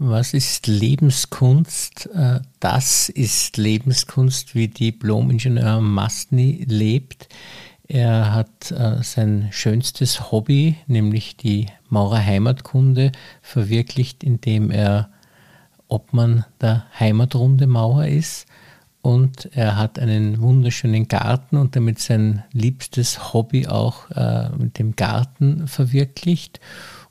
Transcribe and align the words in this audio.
Was 0.00 0.32
ist 0.32 0.68
Lebenskunst? 0.68 2.08
Äh, 2.14 2.38
das 2.60 3.08
ist 3.08 3.56
Lebenskunst, 3.56 4.54
wie 4.54 4.68
Diplom-Ingenieur 4.68 5.80
Mastny 5.80 6.64
lebt. 6.68 7.28
Er 7.88 8.32
hat 8.32 8.70
äh, 8.70 9.02
sein 9.02 9.48
schönstes 9.50 10.30
Hobby, 10.30 10.76
nämlich 10.86 11.36
die 11.36 11.66
Maurer 11.88 12.24
Heimatkunde, 12.24 13.10
verwirklicht, 13.42 14.22
indem 14.22 14.70
er 14.70 15.10
Obmann 15.88 16.44
der 16.60 16.86
Heimatrunde 16.96 17.66
Mauer 17.66 18.06
ist. 18.06 18.46
Und 19.02 19.48
er 19.52 19.76
hat 19.76 19.98
einen 19.98 20.40
wunderschönen 20.40 21.08
Garten 21.08 21.56
und 21.56 21.74
damit 21.74 21.98
sein 21.98 22.44
liebstes 22.52 23.32
Hobby 23.32 23.66
auch 23.66 24.08
äh, 24.12 24.48
mit 24.50 24.78
dem 24.78 24.94
Garten 24.94 25.66
verwirklicht 25.66 26.60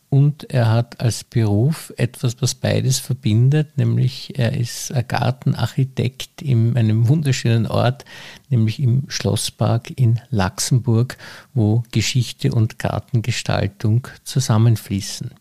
und 0.10 0.50
er 0.52 0.72
hat 0.72 1.02
als 1.02 1.24
Beruf 1.24 1.94
etwas, 1.98 2.42
was 2.42 2.56
beides 2.56 3.00
verbindet, 3.00 3.78
nämlich 3.78 4.38
er 4.40 4.58
ist 4.58 4.94
Gartenarchitekt 5.08 6.42
in 6.42 6.78
einem 6.78 7.10
wunderschönen 7.10 7.68
Ort, 7.68 8.06
nämlich 8.50 8.82
im 8.82 9.04
Schlosspark 9.10 9.92
in 9.98 10.22
Luxemburg, 10.30 11.18
wo 11.54 11.84
Geschichte 11.92 12.54
und 12.54 12.80
Gartengestaltung 12.80 14.08
zusammenfließen. 14.24 15.32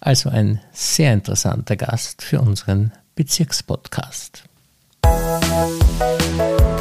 Also 0.00 0.30
ein 0.30 0.60
sehr 0.72 1.12
interessanter 1.12 1.76
Gast 1.76 2.22
für 2.22 2.40
unseren 2.40 2.92
Bezirkspodcast. 3.16 4.44
Musik 5.04 6.73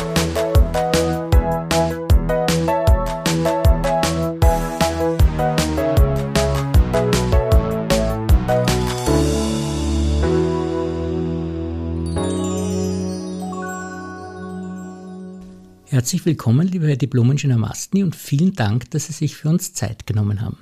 Herzlich 16.03 16.25
willkommen, 16.25 16.67
lieber 16.67 16.87
Herr 16.87 16.97
Diplom-Ingenieur 16.97 17.57
Mastny, 17.57 18.03
und 18.03 18.13
vielen 18.13 18.51
Dank, 18.51 18.91
dass 18.91 19.05
Sie 19.05 19.13
sich 19.13 19.37
für 19.37 19.47
uns 19.47 19.71
Zeit 19.71 20.05
genommen 20.05 20.41
haben. 20.41 20.57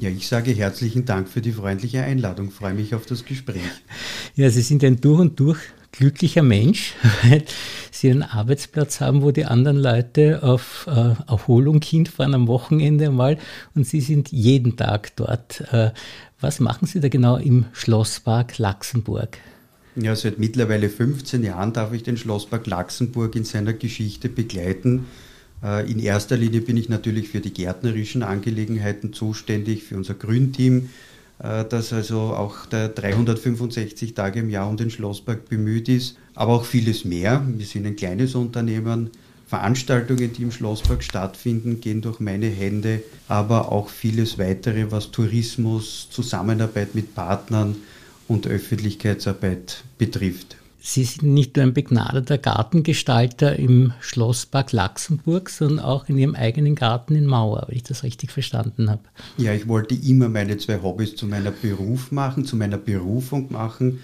Ja, 0.00 0.08
ich 0.08 0.26
sage 0.26 0.52
herzlichen 0.52 1.04
Dank 1.04 1.28
für 1.28 1.42
die 1.42 1.52
freundliche 1.52 2.02
Einladung. 2.02 2.50
freue 2.50 2.72
mich 2.72 2.94
auf 2.94 3.04
das 3.04 3.26
Gespräch. 3.26 3.60
Ja, 4.36 4.48
Sie 4.48 4.62
sind 4.62 4.82
ein 4.82 4.98
durch 4.98 5.20
und 5.20 5.38
durch 5.38 5.58
glücklicher 5.92 6.42
Mensch, 6.42 6.94
weil 7.24 7.44
Sie 7.90 8.10
einen 8.10 8.22
Arbeitsplatz 8.22 9.02
haben, 9.02 9.20
wo 9.20 9.32
die 9.32 9.44
anderen 9.44 9.76
Leute 9.76 10.42
auf 10.42 10.86
äh, 10.86 11.12
Erholung 11.30 11.82
hinfahren 11.82 12.32
am 12.32 12.48
Wochenende 12.48 13.10
mal 13.10 13.36
und 13.74 13.86
Sie 13.86 14.00
sind 14.00 14.32
jeden 14.32 14.78
Tag 14.78 15.14
dort. 15.16 15.60
Äh, 15.72 15.90
was 16.40 16.58
machen 16.58 16.86
Sie 16.86 17.00
da 17.00 17.10
genau 17.10 17.36
im 17.36 17.66
Schlosspark 17.74 18.56
Laxenburg? 18.56 19.36
Ja, 19.96 20.14
seit 20.14 20.38
mittlerweile 20.38 20.90
15 20.90 21.42
Jahren 21.42 21.72
darf 21.72 21.94
ich 21.94 22.02
den 22.02 22.18
Schlosspark 22.18 22.66
Laxenburg 22.66 23.34
in 23.34 23.44
seiner 23.44 23.72
Geschichte 23.72 24.28
begleiten. 24.28 25.06
Äh, 25.62 25.90
in 25.90 25.98
erster 25.98 26.36
Linie 26.36 26.60
bin 26.60 26.76
ich 26.76 26.90
natürlich 26.90 27.30
für 27.30 27.40
die 27.40 27.52
gärtnerischen 27.52 28.22
Angelegenheiten 28.22 29.14
zuständig, 29.14 29.84
für 29.84 29.96
unser 29.96 30.12
Grünteam, 30.12 30.90
äh, 31.38 31.64
das 31.64 31.94
also 31.94 32.18
auch 32.18 32.66
der 32.66 32.88
365 32.88 34.12
Tage 34.12 34.40
im 34.40 34.50
Jahr 34.50 34.68
um 34.68 34.76
den 34.76 34.90
Schlosspark 34.90 35.48
bemüht 35.48 35.88
ist, 35.88 36.18
aber 36.34 36.52
auch 36.52 36.66
vieles 36.66 37.06
mehr. 37.06 37.42
Wir 37.56 37.64
sind 37.64 37.86
ein 37.86 37.96
kleines 37.96 38.34
Unternehmen. 38.34 39.10
Veranstaltungen, 39.46 40.32
die 40.32 40.42
im 40.42 40.50
Schlosspark 40.50 41.04
stattfinden, 41.04 41.80
gehen 41.80 42.02
durch 42.02 42.18
meine 42.20 42.48
Hände, 42.48 43.02
aber 43.28 43.70
auch 43.70 43.88
vieles 43.88 44.38
weitere, 44.38 44.90
was 44.90 45.12
Tourismus, 45.12 46.08
Zusammenarbeit 46.10 46.96
mit 46.96 47.14
Partnern, 47.14 47.76
und 48.28 48.46
Öffentlichkeitsarbeit 48.46 49.84
betrifft. 49.98 50.56
Sie 50.88 51.02
sind 51.02 51.34
nicht 51.34 51.56
nur 51.56 51.64
ein 51.64 51.74
begnadeter 51.74 52.38
Gartengestalter 52.38 53.56
im 53.56 53.92
Schlosspark 53.98 54.70
Laxenburg, 54.70 55.50
sondern 55.50 55.80
auch 55.80 56.08
in 56.08 56.16
Ihrem 56.16 56.36
eigenen 56.36 56.76
Garten 56.76 57.16
in 57.16 57.26
Mauer, 57.26 57.64
wenn 57.66 57.76
ich 57.76 57.82
das 57.82 58.04
richtig 58.04 58.30
verstanden 58.30 58.88
habe. 58.88 59.02
Ja, 59.36 59.52
ich 59.52 59.66
wollte 59.66 59.96
immer 59.96 60.28
meine 60.28 60.58
zwei 60.58 60.80
Hobbys 60.80 61.16
zu 61.16 61.26
meiner 61.26 61.50
Beruf 61.50 62.12
machen, 62.12 62.44
zu 62.44 62.54
meiner 62.54 62.78
Berufung 62.78 63.50
machen. 63.50 63.98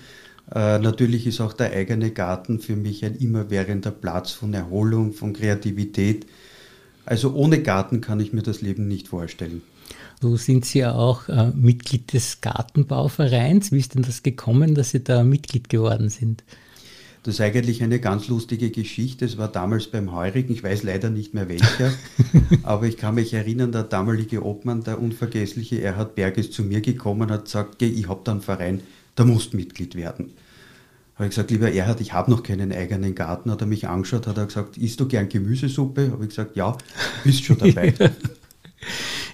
Äh, 0.52 0.80
natürlich 0.80 1.28
ist 1.28 1.40
auch 1.40 1.52
der 1.52 1.72
eigene 1.72 2.10
Garten 2.10 2.58
für 2.58 2.74
mich 2.74 3.04
ein 3.04 3.14
immerwährender 3.14 3.92
Platz 3.92 4.32
von 4.32 4.52
Erholung, 4.52 5.12
von 5.12 5.34
Kreativität. 5.34 6.26
Also 7.06 7.32
ohne 7.32 7.62
Garten 7.62 8.00
kann 8.00 8.18
ich 8.18 8.32
mir 8.32 8.42
das 8.42 8.60
Leben 8.60 8.88
nicht 8.88 9.06
vorstellen. 9.06 9.62
So 10.20 10.36
sind 10.36 10.64
Sie 10.64 10.80
ja 10.80 10.94
auch 10.94 11.28
äh, 11.28 11.50
Mitglied 11.54 12.12
des 12.12 12.40
Gartenbauvereins. 12.40 13.72
Wie 13.72 13.78
ist 13.78 13.94
denn 13.94 14.02
das 14.02 14.22
gekommen, 14.22 14.74
dass 14.74 14.90
Sie 14.90 15.02
da 15.02 15.24
Mitglied 15.24 15.68
geworden 15.68 16.08
sind? 16.08 16.44
Das 17.24 17.34
ist 17.34 17.40
eigentlich 17.40 17.82
eine 17.84 18.00
ganz 18.00 18.26
lustige 18.26 18.70
Geschichte. 18.70 19.24
Es 19.24 19.38
war 19.38 19.46
damals 19.46 19.86
beim 19.86 20.12
Heurigen, 20.12 20.52
ich 20.52 20.64
weiß 20.64 20.82
leider 20.82 21.08
nicht 21.08 21.34
mehr 21.34 21.48
welcher, 21.48 21.92
aber 22.64 22.86
ich 22.86 22.96
kann 22.96 23.14
mich 23.14 23.32
erinnern, 23.32 23.70
der 23.70 23.84
damalige 23.84 24.44
Obmann, 24.44 24.82
der 24.82 25.00
unvergessliche 25.00 25.80
Erhard 25.80 26.16
Berg, 26.16 26.36
ist 26.36 26.52
zu 26.52 26.64
mir 26.64 26.80
gekommen 26.80 27.22
und 27.22 27.30
hat 27.30 27.44
gesagt, 27.44 27.80
ich 27.80 28.08
habe 28.08 28.22
da 28.24 28.32
einen 28.32 28.40
Verein, 28.40 28.80
da 29.14 29.24
musst 29.24 29.54
Mitglied 29.54 29.94
werden. 29.94 30.32
Habe 31.14 31.26
ich 31.26 31.30
gesagt, 31.30 31.52
lieber 31.52 31.70
Erhard, 31.70 32.00
ich 32.00 32.12
habe 32.12 32.30
noch 32.30 32.42
keinen 32.42 32.72
eigenen 32.72 33.14
Garten. 33.14 33.50
Hat 33.52 33.60
er 33.60 33.66
mich 33.68 33.86
angeschaut, 33.86 34.26
hat 34.26 34.38
er 34.38 34.46
gesagt, 34.46 34.76
isst 34.76 34.98
du 34.98 35.06
gern 35.06 35.28
Gemüsesuppe? 35.28 36.10
Habe 36.10 36.24
ich 36.24 36.30
gesagt, 36.30 36.56
ja, 36.56 36.76
bist 37.22 37.44
schon 37.44 37.58
dabei. 37.58 37.94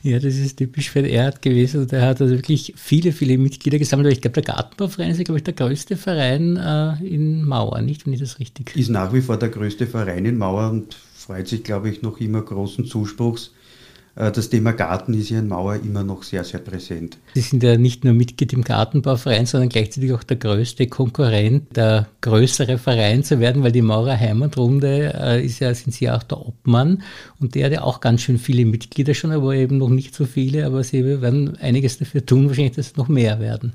Ja, 0.03 0.19
das 0.19 0.37
ist 0.37 0.57
typisch 0.57 0.91
für 0.91 1.03
den 1.03 1.13
Erhard 1.13 1.43
gewesen. 1.43 1.83
Und 1.83 1.93
er 1.93 2.03
hat 2.03 2.21
also 2.21 2.35
wirklich 2.35 2.75
viele, 2.77 3.13
viele 3.13 3.39
Mitglieder 3.39 3.79
gesammelt. 3.79 4.07
Aber 4.07 4.13
ich 4.13 4.21
glaube, 4.21 4.41
der 4.41 4.55
Gartenbauverein 4.55 5.11
ist, 5.11 5.25
glaube 5.25 5.39
ich, 5.39 5.45
der 5.45 5.55
größte 5.55 5.97
Verein 5.97 6.57
äh, 6.57 7.05
in 7.05 7.45
Mauer, 7.45 7.81
nicht? 7.81 8.07
Wenn 8.07 8.13
ich 8.13 8.21
das 8.21 8.39
richtig. 8.39 8.77
Ist 8.77 8.91
nach 8.91 9.13
wie 9.13 9.21
vor 9.21 9.37
der 9.39 9.49
größte 9.49 9.87
Verein 9.87 10.25
in 10.25 10.39
Mauer 10.39 10.71
und 10.71 10.95
freut 11.15 11.49
sich, 11.49 11.65
glaube 11.65 11.91
ich, 11.91 12.03
noch 12.03 12.21
immer 12.21 12.43
großen 12.43 12.85
Zuspruchs. 12.87 13.53
Äh, 14.19 14.33
das 14.33 14.51
Thema 14.51 14.73
Garten 14.73 15.15
ist 15.15 15.29
hier 15.29 15.39
in 15.39 15.49
Mauer 15.49 15.77
immer 15.77 16.03
noch 16.03 16.23
sehr, 16.23 16.45
sehr 16.45 16.61
präsent. 16.61 17.19
Sie 17.35 17.41
sind 17.41 17.63
ja 17.63 17.79
nicht 17.79 18.05
nur 18.05 18.13
Mitglied 18.15 18.53
im 18.53 18.65
Gartenbauverein, 18.65 19.47
sondern 19.47 19.69
gleichzeitig 19.69 20.13
auch 20.13 20.25
der 20.25 20.37
größte 20.37 20.89
Konkurrent, 20.89 21.77
der 21.77 22.09
größere 22.21 22.79
Verein 22.79 23.23
zu 23.23 23.39
werden, 23.39 23.63
weil 23.63 23.73
die 23.73 23.83
Maurer 23.83 24.19
Heimatrunde 24.19 25.15
äh, 25.15 25.45
ist 25.45 25.61
ja, 25.61 25.73
sind 25.73 25.93
Sie 25.93 26.07
ja 26.07 26.17
auch 26.17 26.25
der 26.25 26.39
Obmann 26.39 27.03
und 27.39 27.55
der 27.55 27.67
hat 27.67 27.73
ja 27.73 27.83
auch 27.83 28.01
ganz 28.01 28.23
schön 28.23 28.39
viele 28.39 28.65
Mitglieder 28.65 29.15
schon, 29.15 29.31
aber 29.31 29.55
eben 29.55 29.79
noch 29.79 29.91
nicht 29.91 30.15
so 30.15 30.25
viele, 30.25 30.67
aber 30.67 30.83
Sie 30.83 31.05
werden 31.05 31.57
einiges 31.59 31.99
dafür 31.99 32.27
tun, 32.27 32.49
wahrscheinlich, 32.49 32.77
dass 32.77 32.89
es 32.89 32.97
noch 32.97 33.09
mehr 33.09 33.39
werden. 33.39 33.73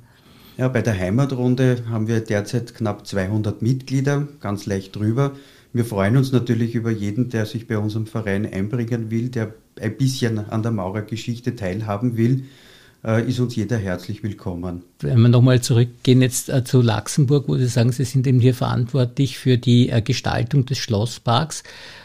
Ja, 0.57 0.67
bei 0.67 0.83
der 0.83 0.97
Heimatrunde 0.97 1.83
haben 1.89 2.07
wir 2.07 2.19
derzeit 2.19 2.75
knapp 2.75 3.07
200 3.07 3.63
Mitglieder, 3.63 4.27
ganz 4.39 4.67
leicht 4.67 4.95
drüber. 4.95 5.31
Wir 5.73 5.85
freuen 5.85 6.17
uns 6.17 6.31
natürlich 6.31 6.75
über 6.75 6.91
jeden, 6.91 7.29
der 7.29 7.47
sich 7.47 7.67
bei 7.67 7.79
unserem 7.79 8.05
Verein 8.05 8.45
einbringen 8.45 9.09
will, 9.09 9.29
der 9.29 9.55
ein 9.81 9.97
bisschen 9.97 10.37
an 10.37 10.61
der 10.61 10.71
Maurergeschichte 10.71 11.55
teilhaben 11.55 12.15
will, 12.15 12.45
ist 13.03 13.39
uns 13.41 13.55
jeder 13.55 13.77
herzlich 13.77 14.23
willkommen. 14.23 14.83
Wenn 14.99 15.19
wir 15.19 15.27
nochmal 15.27 15.59
zurückgehen 15.59 16.21
jetzt 16.21 16.47
äh, 16.47 16.63
zu 16.63 16.81
Luxemburg, 16.81 17.49
wo 17.49 17.57
Sie 17.57 17.67
sagen, 17.67 17.91
Sie 17.91 18.05
sind 18.05 18.25
eben 18.25 18.39
hier 18.39 18.55
verantwortlich 18.55 19.37
für 19.37 19.57
die 19.57 19.89
äh, 19.89 20.01
Gestaltung 20.01 20.65
des 20.65 20.77
Schlossparks. 20.77 21.63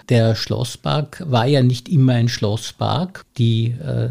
Der 0.08 0.34
Schlosspark 0.34 1.22
war 1.24 1.46
ja 1.46 1.62
nicht 1.62 1.88
immer 1.88 2.14
ein 2.14 2.28
Schlosspark. 2.28 3.24
Die, 3.36 3.76
äh, 3.80 4.08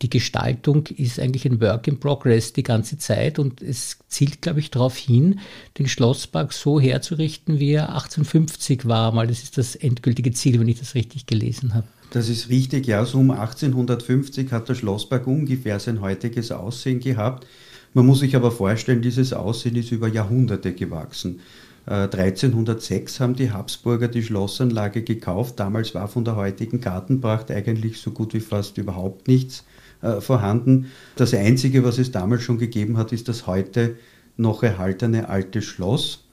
die 0.00 0.08
Gestaltung 0.08 0.86
ist 0.86 1.20
eigentlich 1.20 1.44
ein 1.44 1.60
Work 1.60 1.86
in 1.86 2.00
Progress 2.00 2.54
die 2.54 2.62
ganze 2.62 2.96
Zeit 2.96 3.38
und 3.38 3.60
es 3.60 3.98
zielt, 4.08 4.40
glaube 4.40 4.60
ich, 4.60 4.70
darauf 4.70 4.96
hin, 4.96 5.40
den 5.78 5.86
Schlosspark 5.86 6.54
so 6.54 6.80
herzurichten, 6.80 7.60
wie 7.60 7.72
er 7.72 7.90
1850 7.90 8.86
war. 8.86 9.12
Mal, 9.12 9.26
das 9.26 9.42
ist 9.42 9.58
das 9.58 9.76
endgültige 9.76 10.32
Ziel, 10.32 10.58
wenn 10.58 10.68
ich 10.68 10.78
das 10.78 10.94
richtig 10.94 11.26
gelesen 11.26 11.74
habe. 11.74 11.86
Das 12.14 12.28
ist 12.28 12.48
richtig, 12.48 12.86
ja, 12.86 13.04
so 13.04 13.18
um 13.18 13.32
1850 13.32 14.52
hat 14.52 14.68
der 14.68 14.76
Schlosspark 14.76 15.26
ungefähr 15.26 15.80
sein 15.80 16.00
heutiges 16.00 16.52
Aussehen 16.52 17.00
gehabt. 17.00 17.44
Man 17.92 18.06
muss 18.06 18.20
sich 18.20 18.36
aber 18.36 18.52
vorstellen, 18.52 19.02
dieses 19.02 19.32
Aussehen 19.32 19.74
ist 19.74 19.90
über 19.90 20.06
Jahrhunderte 20.06 20.74
gewachsen. 20.74 21.40
1306 21.86 23.16
äh, 23.18 23.20
haben 23.20 23.34
die 23.34 23.50
Habsburger 23.50 24.06
die 24.06 24.22
Schlossanlage 24.22 25.02
gekauft. 25.02 25.58
Damals 25.58 25.92
war 25.96 26.06
von 26.06 26.24
der 26.24 26.36
heutigen 26.36 26.80
Gartenpracht 26.80 27.50
eigentlich 27.50 28.00
so 28.00 28.12
gut 28.12 28.32
wie 28.32 28.38
fast 28.38 28.78
überhaupt 28.78 29.26
nichts 29.26 29.64
äh, 30.00 30.20
vorhanden. 30.20 30.92
Das 31.16 31.34
Einzige, 31.34 31.82
was 31.82 31.98
es 31.98 32.12
damals 32.12 32.44
schon 32.44 32.58
gegeben 32.58 32.96
hat, 32.96 33.10
ist 33.10 33.26
das 33.26 33.48
heute 33.48 33.96
noch 34.36 34.62
erhaltene 34.62 35.28
alte 35.28 35.62
Schloss. 35.62 36.23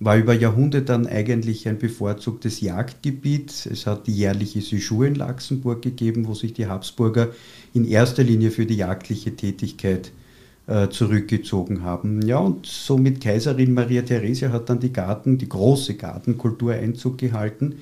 War 0.00 0.16
über 0.16 0.34
Jahrhunderte 0.34 0.86
dann 0.86 1.06
eigentlich 1.06 1.68
ein 1.68 1.78
bevorzugtes 1.78 2.60
Jagdgebiet. 2.60 3.66
Es 3.70 3.86
hat 3.86 4.06
die 4.06 4.14
jährliche 4.14 4.58
Séjour 4.58 5.06
in 5.06 5.14
Laxenburg 5.14 5.82
gegeben, 5.82 6.26
wo 6.26 6.34
sich 6.34 6.52
die 6.52 6.66
Habsburger 6.66 7.28
in 7.72 7.84
erster 7.84 8.24
Linie 8.24 8.50
für 8.50 8.66
die 8.66 8.76
jagdliche 8.76 9.36
Tätigkeit 9.36 10.10
äh, 10.66 10.88
zurückgezogen 10.88 11.82
haben. 11.82 12.22
Ja, 12.26 12.38
und 12.38 12.66
somit 12.66 13.20
Kaiserin 13.20 13.72
Maria 13.72 14.02
Theresia 14.02 14.50
hat 14.50 14.68
dann 14.68 14.80
die 14.80 14.92
Garten, 14.92 15.38
die 15.38 15.48
große 15.48 15.94
Gartenkultur 15.94 16.72
Einzug 16.72 17.18
gehalten. 17.18 17.76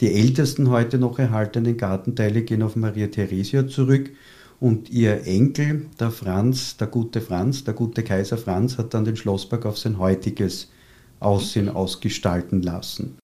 Die 0.00 0.12
ältesten 0.12 0.68
heute 0.70 0.98
noch 0.98 1.18
erhaltenen 1.18 1.76
Gartenteile 1.76 2.42
gehen 2.42 2.62
auf 2.62 2.74
Maria 2.74 3.06
Theresia 3.06 3.68
zurück. 3.68 4.10
Und 4.58 4.90
ihr 4.90 5.26
Enkel, 5.26 5.86
der 6.00 6.10
Franz, 6.10 6.76
der 6.76 6.88
gute 6.88 7.20
Franz, 7.20 7.64
der 7.64 7.74
gute 7.74 8.02
Kaiser 8.02 8.38
Franz, 8.38 8.78
hat 8.78 8.94
dann 8.94 9.04
den 9.04 9.16
Schlosspark 9.16 9.64
auf 9.64 9.78
sein 9.78 9.98
heutiges 9.98 10.70
Aussehen 11.20 11.68
ausgestalten 11.68 12.62
lassen. 12.62 13.18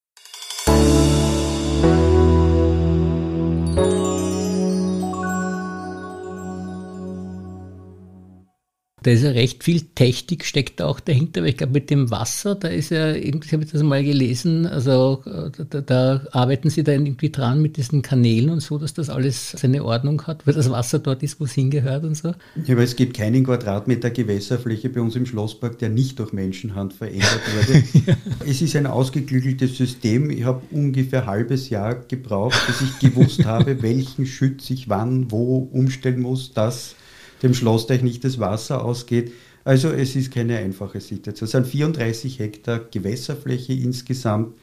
Da 9.02 9.10
ist 9.10 9.22
ja 9.22 9.30
recht 9.30 9.64
viel 9.64 9.82
Technik 9.94 10.44
steckt 10.44 10.80
auch 10.80 11.00
dahinter, 11.00 11.40
aber 11.40 11.48
ich 11.48 11.56
glaube 11.56 11.72
mit 11.72 11.90
dem 11.90 12.10
Wasser, 12.10 12.54
da 12.54 12.68
ist 12.68 12.90
ja, 12.90 13.12
ich 13.12 13.34
habe 13.52 13.64
das 13.64 13.82
mal 13.82 14.02
gelesen, 14.04 14.66
also 14.66 15.22
da, 15.70 15.80
da, 15.80 16.20
arbeiten 16.32 16.70
sie 16.70 16.84
da 16.84 16.92
irgendwie 16.92 17.30
dran 17.30 17.60
mit 17.60 17.76
diesen 17.76 18.02
Kanälen 18.02 18.50
und 18.50 18.60
so, 18.60 18.78
dass 18.78 18.94
das 18.94 19.10
alles 19.10 19.50
seine 19.50 19.84
Ordnung 19.84 20.26
hat, 20.26 20.46
weil 20.46 20.54
das 20.54 20.70
Wasser 20.70 20.98
dort 20.98 21.22
ist, 21.22 21.40
wo 21.40 21.44
es 21.44 21.52
hingehört 21.52 22.04
und 22.04 22.16
so. 22.16 22.34
Ja, 22.64 22.74
aber 22.74 22.82
es 22.82 22.96
gibt 22.96 23.16
keinen 23.16 23.44
Quadratmeter 23.44 24.10
Gewässerfläche 24.10 24.88
bei 24.88 25.00
uns 25.00 25.16
im 25.16 25.26
Schlosspark, 25.26 25.78
der 25.78 25.88
nicht 25.88 26.18
durch 26.18 26.32
Menschenhand 26.32 26.92
verändert 26.92 27.40
wurde. 27.54 27.84
ja. 28.06 28.16
Es 28.46 28.62
ist 28.62 28.76
ein 28.76 28.86
ausgeklügeltes 28.86 29.76
System. 29.76 30.30
Ich 30.30 30.44
habe 30.44 30.62
ungefähr 30.70 31.22
ein 31.22 31.26
halbes 31.26 31.70
Jahr 31.70 31.94
gebraucht, 31.94 32.60
bis 32.66 32.80
ich 32.80 32.98
gewusst 32.98 33.44
habe, 33.44 33.82
welchen 33.82 34.26
Schütz 34.26 34.70
ich 34.70 34.88
wann, 34.88 35.30
wo 35.30 35.68
umstellen 35.72 36.20
muss, 36.20 36.52
dass 36.52 36.94
dem 37.42 37.54
Schlossteich 37.54 38.02
nicht 38.02 38.24
das 38.24 38.38
Wasser 38.38 38.84
ausgeht. 38.84 39.32
Also 39.64 39.90
es 39.90 40.16
ist 40.16 40.32
keine 40.32 40.58
einfache 40.58 41.00
Situation. 41.00 41.46
Es 41.46 41.52
sind 41.52 41.66
34 41.66 42.38
Hektar 42.38 42.80
Gewässerfläche 42.90 43.72
insgesamt 43.72 44.54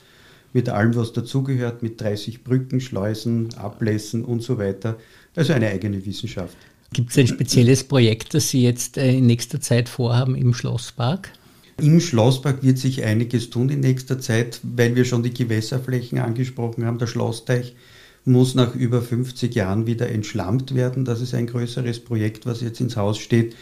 mit 0.54 0.68
allem, 0.70 0.96
was 0.96 1.14
dazugehört, 1.14 1.84
mit 1.84 2.02
30 2.02 2.44
Brücken, 2.44 2.82
Schleusen, 2.82 3.54
Ablässen 3.56 4.26
und 4.26 4.42
so 4.42 4.58
weiter. 4.58 4.98
Also 5.36 5.54
eine 5.54 5.68
eigene 5.68 6.06
Wissenschaft. 6.06 6.58
Gibt 6.92 7.12
es 7.12 7.18
ein 7.18 7.28
spezielles 7.28 7.84
Projekt, 7.84 8.34
das 8.34 8.50
Sie 8.50 8.64
jetzt 8.64 8.98
äh, 8.98 9.14
in 9.14 9.28
nächster 9.28 9.62
Zeit 9.62 9.88
vorhaben 9.88 10.36
im 10.36 10.54
Schlosspark? 10.54 11.32
Im 11.78 12.02
Schlosspark 12.02 12.64
wird 12.64 12.78
sich 12.78 13.04
einiges 13.04 13.52
tun 13.52 13.70
in 13.70 13.80
nächster 13.80 14.20
Zeit, 14.20 14.60
weil 14.64 14.96
wir 14.96 15.06
schon 15.06 15.24
die 15.24 15.34
Gewässerflächen 15.34 16.18
angesprochen 16.18 16.86
haben. 16.86 16.98
Der 16.98 17.08
Schlossteich 17.08 17.76
muss 18.26 18.56
nach 18.56 18.76
über 18.76 19.02
50 19.02 19.56
Jahren 19.56 19.88
wieder 19.88 20.10
entschlammt 20.10 20.76
werden. 20.76 21.06
Das 21.06 21.22
ist 21.22 21.34
ein 21.34 21.48
größeres 21.48 22.00
Projekt, 22.00 22.46
was 22.46 22.62
jetzt 22.62 22.82
ins 22.82 22.98
Haus 22.98 23.18
steht. 23.18 23.56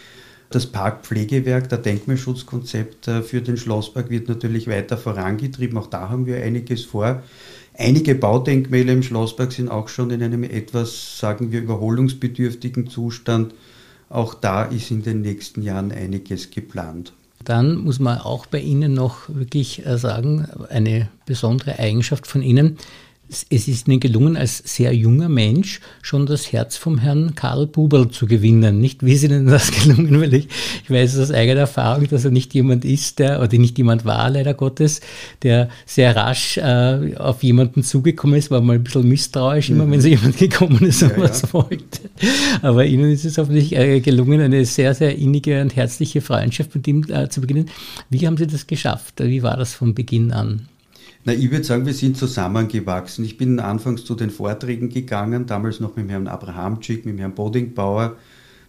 Das 0.49 0.65
Parkpflegewerk, 0.65 1.67
der 1.67 1.79
Denkmalschutzkonzept 1.79 3.07
äh, 3.07 3.21
für 3.21 3.41
den 3.41 3.57
Schlosspark 3.57 4.09
wird 4.09 4.29
natürlich 4.29 4.67
weiter 4.67 4.97
vorangetrieben. 4.97 5.77
Auch 5.77 5.87
da 5.87 6.09
haben 6.09 6.25
wir 6.25 6.41
einiges 6.41 6.85
vor. 6.85 7.21
Einige 7.73 8.15
Baudenkmäler 8.15 8.93
im 8.93 9.03
Schlosspark 9.03 9.51
sind 9.51 9.69
auch 9.69 9.89
schon 9.89 10.09
in 10.09 10.23
einem 10.23 10.43
etwas, 10.43 11.19
sagen 11.19 11.51
wir, 11.51 11.61
überholungsbedürftigen 11.61 12.87
Zustand. 12.87 13.53
Auch 14.09 14.33
da 14.33 14.63
ist 14.63 14.89
in 14.89 15.03
den 15.03 15.21
nächsten 15.21 15.61
Jahren 15.61 15.91
einiges 15.91 16.49
geplant. 16.49 17.13
Dann 17.43 17.77
muss 17.77 17.99
man 17.99 18.17
auch 18.17 18.45
bei 18.45 18.59
Ihnen 18.59 18.93
noch 18.93 19.29
wirklich 19.29 19.85
äh, 19.85 19.97
sagen, 19.97 20.47
eine 20.69 21.09
besondere 21.25 21.77
Eigenschaft 21.77 22.25
von 22.25 22.41
Ihnen 22.41 22.77
es 23.29 23.67
ist 23.67 23.87
Ihnen 23.87 23.99
gelungen, 23.99 24.37
als 24.37 24.59
sehr 24.59 24.93
junger 24.93 25.27
Mensch 25.27 25.81
schon 26.01 26.25
das 26.25 26.51
Herz 26.53 26.77
vom 26.77 26.97
Herrn 26.97 27.35
Karl 27.35 27.67
Buberl 27.67 28.09
zu 28.09 28.25
gewinnen. 28.25 28.79
Nicht, 28.79 29.05
wie 29.05 29.13
ist 29.13 29.23
Ihnen 29.23 29.47
das 29.47 29.71
gelungen? 29.83 30.21
Weil 30.21 30.33
ich, 30.33 30.47
ich 30.83 30.89
weiß 30.89 31.19
aus 31.19 31.31
eigener 31.31 31.61
Erfahrung, 31.61 32.07
dass 32.07 32.23
er 32.23 32.31
nicht 32.31 32.53
jemand 32.53 32.85
ist, 32.85 33.19
der, 33.19 33.41
oder 33.41 33.57
nicht 33.57 33.77
jemand 33.77 34.05
war, 34.05 34.29
leider 34.29 34.53
Gottes, 34.53 35.01
der 35.43 35.69
sehr 35.85 36.15
rasch 36.15 36.57
äh, 36.57 37.15
auf 37.17 37.43
jemanden 37.43 37.83
zugekommen 37.83 38.37
ist, 38.37 38.49
war 38.49 38.61
mal 38.61 38.75
ein 38.75 38.83
bisschen 38.83 39.07
misstrauisch, 39.07 39.69
immer 39.69 39.85
mhm. 39.85 39.91
wenn 39.91 40.01
so 40.01 40.07
jemand 40.07 40.37
gekommen 40.37 40.85
ist 40.85 41.03
und 41.03 41.11
ja, 41.11 41.19
was 41.19 41.41
ja. 41.41 41.53
wollte. 41.53 42.09
Aber 42.61 42.85
Ihnen 42.85 43.11
ist 43.11 43.25
es 43.25 43.37
hoffentlich 43.37 43.75
äh, 43.75 43.99
gelungen, 43.99 44.39
eine 44.39 44.63
sehr, 44.65 44.93
sehr 44.93 45.17
innige 45.17 45.61
und 45.61 45.75
herzliche 45.75 46.21
Freundschaft 46.21 46.73
mit 46.75 46.87
ihm 46.87 47.05
äh, 47.09 47.27
zu 47.27 47.41
beginnen. 47.41 47.69
Wie 48.09 48.25
haben 48.25 48.37
Sie 48.37 48.47
das 48.47 48.67
geschafft? 48.67 49.15
Wie 49.17 49.43
war 49.43 49.57
das 49.57 49.73
von 49.73 49.93
Beginn 49.93 50.31
an? 50.31 50.67
Na, 51.25 51.33
ich 51.33 51.51
würde 51.51 51.63
sagen, 51.63 51.85
wir 51.85 51.93
sind 51.93 52.17
zusammengewachsen. 52.17 53.25
Ich 53.25 53.37
bin 53.37 53.59
anfangs 53.59 54.05
zu 54.05 54.15
den 54.15 54.29
Vorträgen 54.29 54.89
gegangen, 54.89 55.45
damals 55.45 55.79
noch 55.79 55.95
mit 55.95 56.09
Herrn 56.09 56.27
Abrahamczyk, 56.27 57.05
mit 57.05 57.19
Herrn 57.19 57.35
Bodingbauer. 57.35 58.15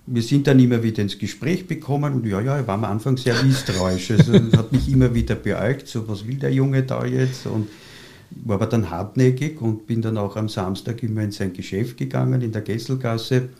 Wir 0.06 0.22
sind 0.22 0.46
dann 0.46 0.58
immer 0.58 0.82
wieder 0.82 1.02
ins 1.02 1.18
Gespräch 1.18 1.68
gekommen 1.68 2.14
und 2.14 2.26
ja, 2.26 2.40
ja, 2.40 2.56
er 2.56 2.66
war 2.66 2.74
am 2.74 2.84
Anfang 2.84 3.16
sehr 3.16 3.42
misstrauisch. 3.42 4.10
Also 4.18 4.32
hat 4.56 4.72
mich 4.72 4.90
immer 4.90 5.14
wieder 5.14 5.34
beäugt, 5.34 5.86
so 5.86 6.08
was 6.08 6.26
will 6.26 6.36
der 6.36 6.52
Junge 6.52 6.82
da 6.82 7.04
jetzt? 7.04 7.46
Und 7.46 7.68
war 8.30 8.56
aber 8.56 8.66
dann 8.66 8.90
hartnäckig 8.90 9.60
und 9.60 9.86
bin 9.86 10.02
dann 10.02 10.18
auch 10.18 10.36
am 10.36 10.48
Samstag 10.48 11.02
immer 11.02 11.22
in 11.22 11.30
sein 11.30 11.52
Geschäft 11.52 11.96
gegangen, 11.96 12.42
in 12.42 12.52
der 12.52 12.62
Gesselgasse, 12.62 13.50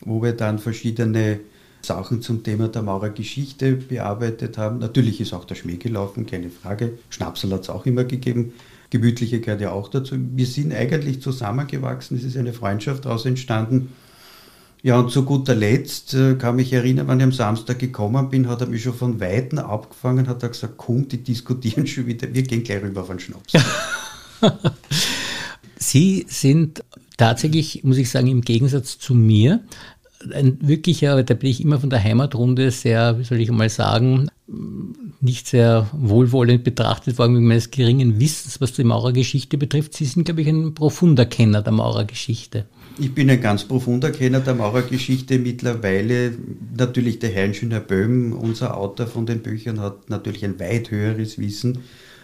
wo 0.00 0.22
wir 0.22 0.32
dann 0.32 0.58
verschiedene 0.58 1.40
Sachen 1.82 2.22
zum 2.22 2.42
Thema 2.42 2.68
der 2.68 2.82
Maurergeschichte 2.82 3.72
bearbeitet 3.72 4.58
haben. 4.58 4.78
Natürlich 4.78 5.20
ist 5.20 5.32
auch 5.32 5.44
der 5.44 5.54
Schmäh 5.54 5.76
gelaufen, 5.76 6.26
keine 6.26 6.50
Frage. 6.50 6.98
Schnapsel 7.10 7.52
hat 7.52 7.62
es 7.62 7.70
auch 7.70 7.86
immer 7.86 8.04
gegeben. 8.04 8.52
Gemütliche 8.90 9.40
gehört 9.40 9.60
ja 9.60 9.72
auch 9.72 9.88
dazu. 9.88 10.16
Wir 10.18 10.46
sind 10.46 10.72
eigentlich 10.72 11.20
zusammengewachsen, 11.20 12.16
es 12.16 12.24
ist 12.24 12.36
eine 12.36 12.52
Freundschaft 12.52 13.04
daraus 13.04 13.26
entstanden. 13.26 13.92
Ja, 14.82 14.98
und 14.98 15.10
zu 15.10 15.24
guter 15.24 15.56
Letzt 15.56 16.14
äh, 16.14 16.34
kann 16.34 16.56
mich 16.56 16.72
erinnern, 16.72 17.08
wann 17.08 17.18
ich 17.18 17.24
am 17.24 17.32
Samstag 17.32 17.80
gekommen 17.80 18.30
bin, 18.30 18.48
hat 18.48 18.60
er 18.60 18.68
mich 18.68 18.84
schon 18.84 18.94
von 18.94 19.20
Weitem 19.20 19.58
abgefangen, 19.58 20.28
hat 20.28 20.42
er 20.44 20.50
gesagt, 20.50 20.74
komm, 20.76 21.08
die 21.08 21.22
diskutieren 21.22 21.86
schon 21.86 22.06
wieder, 22.06 22.32
wir 22.32 22.42
gehen 22.44 22.62
gleich 22.62 22.82
rüber 22.82 23.08
einen 23.10 23.18
Schnaps. 23.18 23.54
Sie 25.76 26.26
sind 26.28 26.84
tatsächlich, 27.16 27.82
muss 27.82 27.98
ich 27.98 28.08
sagen, 28.08 28.28
im 28.28 28.40
Gegensatz 28.40 28.98
zu 28.98 29.14
mir, 29.14 29.64
ein 30.32 30.58
wirklicher, 30.60 31.22
da 31.22 31.34
bin 31.34 31.50
ich 31.50 31.62
immer 31.62 31.78
von 31.78 31.90
der 31.90 32.02
Heimatrunde 32.02 32.70
sehr, 32.70 33.18
wie 33.18 33.24
soll 33.24 33.40
ich 33.40 33.50
mal 33.50 33.68
sagen, 33.68 34.28
nicht 35.20 35.46
sehr 35.46 35.88
wohlwollend 35.92 36.64
betrachtet 36.64 37.18
worden 37.18 37.36
wegen 37.36 37.48
meines 37.48 37.70
geringen 37.70 38.18
Wissens, 38.18 38.60
was 38.60 38.72
die 38.72 38.84
Maurergeschichte 38.84 39.58
betrifft. 39.58 39.94
Sie 39.94 40.04
sind, 40.04 40.24
glaube 40.24 40.42
ich, 40.42 40.48
ein 40.48 40.74
profunder 40.74 41.26
Kenner 41.26 41.62
der 41.62 41.72
Maurergeschichte. 41.72 42.66
Ich 42.98 43.14
bin 43.14 43.30
ein 43.30 43.40
ganz 43.40 43.64
profunder 43.64 44.10
Kenner 44.10 44.40
der 44.40 44.54
Maurergeschichte. 44.54 45.38
Mittlerweile 45.38 46.32
natürlich 46.76 47.18
der 47.18 47.30
Herr 47.30 47.52
Schöner 47.52 47.80
Böhm, 47.80 48.32
unser 48.32 48.76
Autor 48.76 49.06
von 49.06 49.26
den 49.26 49.40
Büchern, 49.40 49.80
hat 49.80 50.10
natürlich 50.10 50.44
ein 50.44 50.58
weit 50.58 50.90
höheres 50.90 51.38
Wissen. 51.38 51.78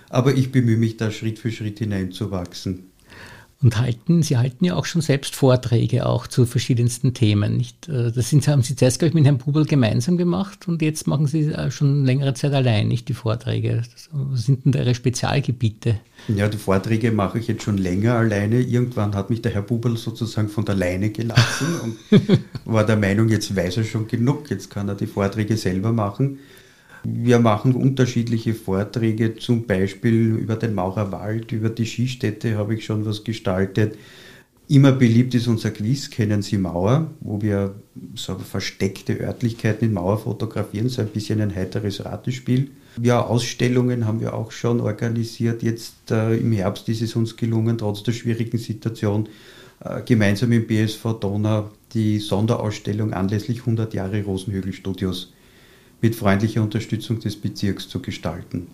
Aber 0.09 0.35
ich 0.35 0.51
bemühe 0.51 0.77
mich 0.77 0.97
da 0.97 1.11
Schritt 1.11 1.39
für 1.39 1.51
Schritt 1.51 1.79
hineinzuwachsen 1.79 2.94
und 3.65 3.81
halten, 3.81 4.23
Sie 4.23 4.37
halten 4.37 4.65
ja 4.65 4.77
auch 4.77 4.85
schon 4.85 5.01
selbst 5.01 5.35
Vorträge 5.35 6.05
auch 6.05 6.27
zu 6.27 6.45
verschiedensten 6.45 7.15
Themen. 7.15 7.57
Nicht? 7.57 7.89
Äh, 7.89 8.13
das 8.13 8.29
sind, 8.29 8.47
haben 8.47 8.63
Sie 8.63 8.77
zuerst, 8.77 8.99
glaube 8.99 9.09
ich, 9.09 9.15
mit 9.15 9.25
Herrn 9.25 9.39
Bubel 9.39 9.65
gemeinsam 9.65 10.19
gemacht 10.19 10.69
und 10.69 10.83
jetzt 10.83 11.07
machen 11.07 11.27
Sie 11.27 11.47
äh, 11.47 11.71
schon 11.71 12.05
längere 12.05 12.35
Zeit 12.35 12.53
allein, 12.53 12.89
nicht 12.89 13.09
die 13.09 13.15
Vorträge. 13.15 13.83
Was 14.13 14.45
sind 14.45 14.67
denn 14.67 14.73
da 14.73 14.81
Ihre 14.81 14.95
Spezialgebiete? 14.95 15.99
Ja, 16.29 16.49
die 16.49 16.59
Vorträge 16.59 17.11
mache 17.11 17.39
ich 17.39 17.49
jetzt 17.49 17.63
schon 17.65 17.79
länger 17.79 18.15
alleine. 18.15 18.61
Irgendwann 18.61 19.15
hat 19.15 19.31
mich 19.31 19.41
der 19.41 19.53
Herr 19.53 19.63
Bubel 19.63 19.97
sozusagen 19.97 20.49
von 20.49 20.67
der 20.67 20.75
Leine 20.75 21.11
gelassen 21.11 21.67
und 21.83 22.21
war 22.67 22.85
der 22.85 22.97
Meinung, 22.97 23.29
jetzt 23.31 23.57
weiß 23.57 23.79
er 23.79 23.85
schon 23.85 24.07
genug, 24.07 24.51
jetzt 24.51 24.69
kann 24.71 24.89
er 24.89 24.95
die 24.95 25.07
Vorträge 25.07 25.57
selber 25.57 25.93
machen. 25.93 26.39
Wir 27.05 27.39
machen 27.39 27.75
unterschiedliche 27.75 28.55
Vorträge, 28.55 29.37
zum 29.37 29.67
Beispiel 29.67 30.37
über 30.37 30.57
den 30.57 30.75
Maurerwald, 30.75 31.53
über 31.53 31.69
die 31.69 31.85
Skistätte 31.85 32.57
habe 32.57 32.75
ich 32.75 32.87
schon 32.87 33.05
was 33.05 33.25
gestaltet. 33.25 33.97
Immer 34.69 34.93
beliebt 34.93 35.35
ist 35.35 35.47
unser 35.47 35.71
Quiz, 35.71 36.09
kennen 36.09 36.41
Sie 36.41 36.57
Mauer, 36.57 37.11
wo 37.21 37.43
wir 37.43 37.75
so 38.15 38.37
versteckte 38.39 39.21
Örtlichkeiten 39.21 39.89
in 39.89 39.93
Mauer 39.93 40.17
fotografieren, 40.17 40.89
so 40.89 41.03
ein 41.03 41.09
bisschen 41.09 41.43
ein 41.43 41.55
heiteres 41.55 42.03
Ratespiel. 42.03 42.71
Ja, 43.03 43.21
Ausstellungen 43.21 44.07
haben 44.07 44.21
wir 44.21 44.33
auch 44.33 44.51
schon 44.53 44.81
organisiert. 44.81 45.63
Jetzt 45.63 46.11
äh, 46.11 46.37
im 46.37 46.53
Herbst 46.53 46.89
ist 46.89 47.03
es 47.03 47.15
uns 47.15 47.37
gelungen, 47.37 47.77
trotz 47.77 48.03
der 48.05 48.13
schwierigen 48.13 48.57
Situation, 48.57 49.29
äh, 49.81 50.01
gemeinsam 50.01 50.53
im 50.53 50.67
BSV 50.67 51.21
Donau 51.21 51.71
die 51.93 52.19
Sonderausstellung 52.19 53.13
anlässlich 53.13 53.61
100 53.61 53.93
Jahre 53.93 54.23
Rosenhügel 54.23 54.73
Studios 54.73 55.34
mit 56.05 56.15
freundlicher 56.15 56.63
Unterstützung 56.63 57.19
des 57.19 57.35
Bezirks 57.35 57.89
zu 57.89 58.01
gestalten. 58.01 58.67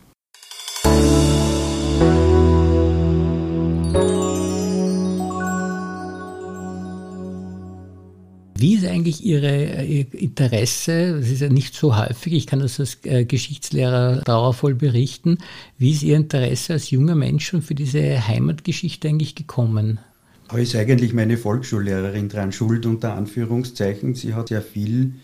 Wie 8.56 8.74
ist 8.74 8.84
eigentlich 8.84 9.24
Ihre, 9.24 9.84
Ihr 9.84 10.12
Interesse, 10.12 11.20
das 11.20 11.30
ist 11.30 11.40
ja 11.40 11.48
nicht 11.48 11.74
so 11.74 11.96
häufig, 11.96 12.32
ich 12.32 12.48
kann 12.48 12.58
das 12.58 12.80
als 12.80 12.98
äh, 13.04 13.24
Geschichtslehrer 13.24 14.22
dauervoll 14.24 14.74
berichten, 14.74 15.38
wie 15.78 15.92
ist 15.92 16.02
Ihr 16.02 16.16
Interesse 16.16 16.72
als 16.72 16.90
junger 16.90 17.14
Mensch 17.14 17.46
schon 17.46 17.62
für 17.62 17.76
diese 17.76 18.26
Heimatgeschichte 18.26 19.06
eigentlich 19.06 19.36
gekommen? 19.36 20.00
Da 20.48 20.58
ist 20.58 20.74
eigentlich 20.74 21.14
meine 21.14 21.36
Volksschullehrerin 21.36 22.28
dran 22.28 22.50
schuld, 22.50 22.86
unter 22.86 23.14
Anführungszeichen. 23.14 24.16
Sie 24.16 24.34
hat 24.34 24.48
sehr 24.48 24.62
viel 24.62 25.14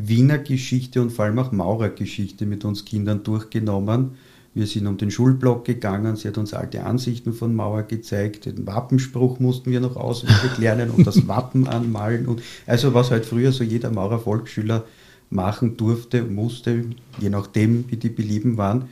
Wiener 0.00 0.38
Geschichte 0.38 1.02
und 1.02 1.10
vor 1.10 1.24
allem 1.24 1.40
auch 1.40 1.50
Maurergeschichte 1.50 2.46
mit 2.46 2.64
uns 2.64 2.84
Kindern 2.84 3.24
durchgenommen. 3.24 4.12
Wir 4.54 4.66
sind 4.68 4.86
um 4.86 4.96
den 4.96 5.10
Schulblock 5.10 5.64
gegangen, 5.64 6.14
sie 6.14 6.28
hat 6.28 6.38
uns 6.38 6.54
alte 6.54 6.84
Ansichten 6.84 7.32
von 7.32 7.54
Mauer 7.54 7.82
gezeigt, 7.82 8.46
den 8.46 8.64
Wappenspruch 8.64 9.40
mussten 9.40 9.72
wir 9.72 9.80
noch 9.80 9.96
auswendig 9.96 10.56
lernen 10.58 10.90
und 10.90 11.04
das 11.04 11.26
Wappen 11.26 11.66
anmalen. 11.66 12.26
Und 12.26 12.42
also 12.64 12.94
was 12.94 13.10
halt 13.10 13.26
früher 13.26 13.50
so 13.50 13.64
jeder 13.64 13.90
Maurer 13.90 14.20
Volksschüler 14.20 14.84
machen 15.30 15.76
durfte, 15.76 16.22
musste, 16.22 16.84
je 17.18 17.28
nachdem, 17.28 17.84
wie 17.90 17.96
die 17.96 18.08
Belieben 18.08 18.56
waren. 18.56 18.84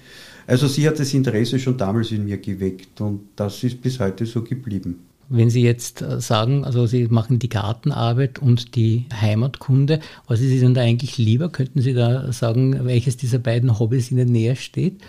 Also 0.48 0.66
sie 0.66 0.88
hat 0.88 0.98
das 0.98 1.14
Interesse 1.14 1.60
schon 1.60 1.78
damals 1.78 2.10
in 2.10 2.24
mir 2.24 2.38
geweckt 2.38 3.00
und 3.00 3.20
das 3.36 3.62
ist 3.62 3.80
bis 3.80 4.00
heute 4.00 4.26
so 4.26 4.42
geblieben. 4.42 5.06
Wenn 5.28 5.50
Sie 5.50 5.62
jetzt 5.62 6.02
äh, 6.02 6.20
sagen, 6.20 6.64
also 6.64 6.86
Sie 6.86 7.08
machen 7.08 7.38
die 7.38 7.48
Gartenarbeit 7.48 8.38
und 8.38 8.76
die 8.76 9.06
Heimatkunde, 9.12 10.00
was 10.26 10.40
ist 10.40 10.50
Ihnen 10.50 10.74
da 10.74 10.82
eigentlich 10.82 11.18
lieber? 11.18 11.48
Könnten 11.48 11.80
Sie 11.80 11.94
da 11.94 12.32
sagen, 12.32 12.84
welches 12.84 13.16
dieser 13.16 13.38
beiden 13.38 13.78
Hobbys 13.78 14.10
Ihnen 14.10 14.30
näher 14.30 14.56
steht? 14.56 15.00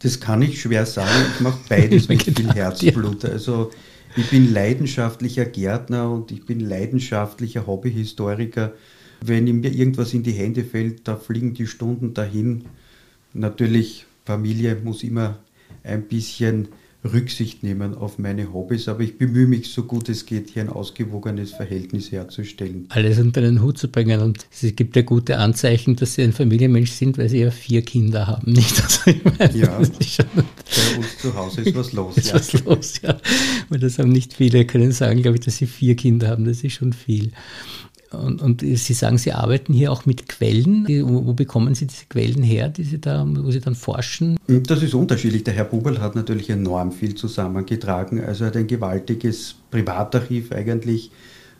Das 0.00 0.20
kann 0.20 0.42
ich 0.42 0.60
schwer 0.60 0.86
sagen. 0.86 1.24
Ich 1.34 1.40
mache 1.40 1.58
beides 1.68 2.08
mit 2.08 2.22
viel 2.22 2.52
Herzblut. 2.52 3.24
Also 3.24 3.70
ich 4.16 4.30
bin 4.30 4.52
leidenschaftlicher 4.52 5.44
Gärtner 5.44 6.10
und 6.10 6.30
ich 6.30 6.44
bin 6.44 6.60
leidenschaftlicher 6.60 7.66
Hobbyhistoriker. 7.66 8.72
Wenn 9.20 9.44
mir 9.44 9.72
irgendwas 9.72 10.14
in 10.14 10.22
die 10.22 10.32
Hände 10.32 10.64
fällt, 10.64 11.08
da 11.08 11.16
fliegen 11.16 11.54
die 11.54 11.66
Stunden 11.66 12.14
dahin. 12.14 12.64
Natürlich, 13.32 14.06
Familie 14.24 14.76
muss 14.82 15.02
immer 15.02 15.38
ein 15.82 16.02
bisschen 16.02 16.68
Rücksicht 17.12 17.62
nehmen 17.62 17.94
auf 17.94 18.18
meine 18.18 18.52
Hobbys, 18.52 18.88
aber 18.88 19.00
ich 19.00 19.18
bemühe 19.18 19.46
mich 19.46 19.68
so 19.68 19.84
gut 19.84 20.08
es 20.08 20.26
geht, 20.26 20.50
hier 20.50 20.62
ein 20.62 20.68
ausgewogenes 20.68 21.52
Verhältnis 21.52 22.12
herzustellen. 22.12 22.86
Alles 22.90 23.18
unter 23.18 23.40
den 23.40 23.62
Hut 23.62 23.78
zu 23.78 23.88
bringen 23.88 24.20
und 24.20 24.46
es 24.50 24.74
gibt 24.76 24.96
ja 24.96 25.02
gute 25.02 25.38
Anzeichen, 25.38 25.96
dass 25.96 26.14
Sie 26.14 26.22
ein 26.22 26.32
Familienmensch 26.32 26.90
sind, 26.90 27.18
weil 27.18 27.28
Sie 27.28 27.40
ja 27.40 27.50
vier 27.50 27.82
Kinder 27.82 28.26
haben, 28.26 28.52
nicht? 28.52 28.82
Also 28.82 29.10
ich 29.10 29.24
meine, 29.24 29.56
ja, 29.56 29.78
bei 29.78 30.96
uns 30.98 31.18
zu 31.20 31.34
Hause 31.34 31.62
ist 31.62 31.74
was 31.74 31.92
los. 31.92 32.16
ist 32.16 32.28
ja. 32.28 32.34
was 32.34 32.64
los, 32.64 33.00
ja. 33.02 33.18
Weil 33.68 33.80
das 33.80 33.98
haben 33.98 34.10
nicht 34.10 34.34
viele, 34.34 34.64
können 34.64 34.92
sagen, 34.92 35.22
glaube 35.22 35.38
ich, 35.38 35.44
dass 35.44 35.56
Sie 35.56 35.66
vier 35.66 35.96
Kinder 35.96 36.28
haben, 36.28 36.44
das 36.44 36.62
ist 36.62 36.74
schon 36.74 36.92
viel. 36.92 37.32
Und, 38.10 38.40
und, 38.40 38.60
Sie 38.62 38.94
sagen, 38.94 39.18
Sie 39.18 39.32
arbeiten 39.32 39.72
hier 39.72 39.92
auch 39.92 40.06
mit 40.06 40.28
Quellen. 40.28 40.86
Wo, 40.88 41.26
wo, 41.26 41.32
bekommen 41.34 41.74
Sie 41.74 41.86
diese 41.86 42.06
Quellen 42.06 42.42
her, 42.42 42.68
die 42.68 42.84
Sie 42.84 42.98
da, 43.00 43.26
wo 43.28 43.50
Sie 43.50 43.60
dann 43.60 43.74
forschen? 43.74 44.38
Das 44.46 44.82
ist 44.82 44.94
unterschiedlich. 44.94 45.44
Der 45.44 45.54
Herr 45.54 45.64
Bubel 45.64 46.00
hat 46.00 46.14
natürlich 46.14 46.48
enorm 46.48 46.92
viel 46.92 47.14
zusammengetragen. 47.14 48.24
Also 48.24 48.44
er 48.44 48.48
hat 48.48 48.56
ein 48.56 48.66
gewaltiges 48.66 49.56
Privatarchiv 49.70 50.52
eigentlich 50.52 51.10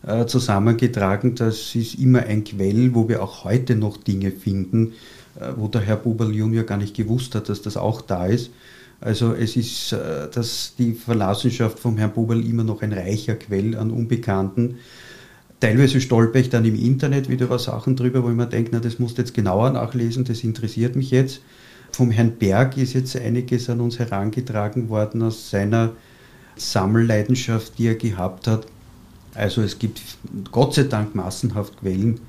äh, 0.06 0.26
zusammengetragen. 0.26 1.34
Das 1.34 1.74
ist 1.74 1.96
immer 1.96 2.20
ein 2.20 2.44
Quell, 2.44 2.94
wo 2.94 3.08
wir 3.08 3.22
auch 3.22 3.44
heute 3.44 3.74
noch 3.74 3.98
Dinge 3.98 4.30
finden, 4.30 4.92
äh, 5.38 5.52
wo 5.56 5.68
der 5.68 5.82
Herr 5.82 5.96
Bubel 5.96 6.34
Junior 6.34 6.64
gar 6.64 6.78
nicht 6.78 6.96
gewusst 6.96 7.34
hat, 7.34 7.48
dass 7.48 7.60
das 7.60 7.76
auch 7.76 8.00
da 8.00 8.26
ist. 8.26 8.50
Also 9.00 9.32
es 9.32 9.56
ist 9.56 9.92
äh, 9.92 10.28
dass 10.32 10.74
die 10.78 10.92
Verlassenschaft 10.94 11.78
vom 11.78 11.98
Herrn 11.98 12.12
Bubel 12.12 12.44
immer 12.44 12.64
noch 12.64 12.82
ein 12.82 12.92
reicher 12.92 13.34
Quell 13.34 13.76
an 13.76 13.90
Unbekannten. 13.90 14.78
Teilweise 15.60 16.00
stolper 16.00 16.38
ich 16.38 16.50
dann 16.50 16.64
im 16.64 16.76
Internet 16.76 17.28
wieder 17.28 17.46
über 17.46 17.58
Sachen 17.58 17.96
drüber, 17.96 18.22
wo 18.22 18.30
ich 18.30 18.36
mir 18.36 18.46
denke, 18.46 18.70
na, 18.72 18.80
das 18.80 18.98
musst 18.98 19.18
du 19.18 19.22
jetzt 19.22 19.34
genauer 19.34 19.70
nachlesen, 19.70 20.24
das 20.24 20.44
interessiert 20.44 20.94
mich 20.94 21.10
jetzt. 21.10 21.40
Vom 21.90 22.10
Herrn 22.10 22.32
Berg 22.32 22.76
ist 22.76 22.92
jetzt 22.92 23.16
einiges 23.16 23.68
an 23.68 23.80
uns 23.80 23.98
herangetragen 23.98 24.88
worden 24.88 25.22
aus 25.22 25.50
seiner 25.50 25.92
Sammelleidenschaft, 26.56 27.78
die 27.78 27.88
er 27.88 27.96
gehabt 27.96 28.46
hat. 28.46 28.66
Also 29.34 29.62
es 29.62 29.78
gibt 29.78 30.00
Gott 30.52 30.74
sei 30.74 30.84
Dank 30.84 31.14
massenhaft 31.14 31.78
Quellen, 31.80 32.20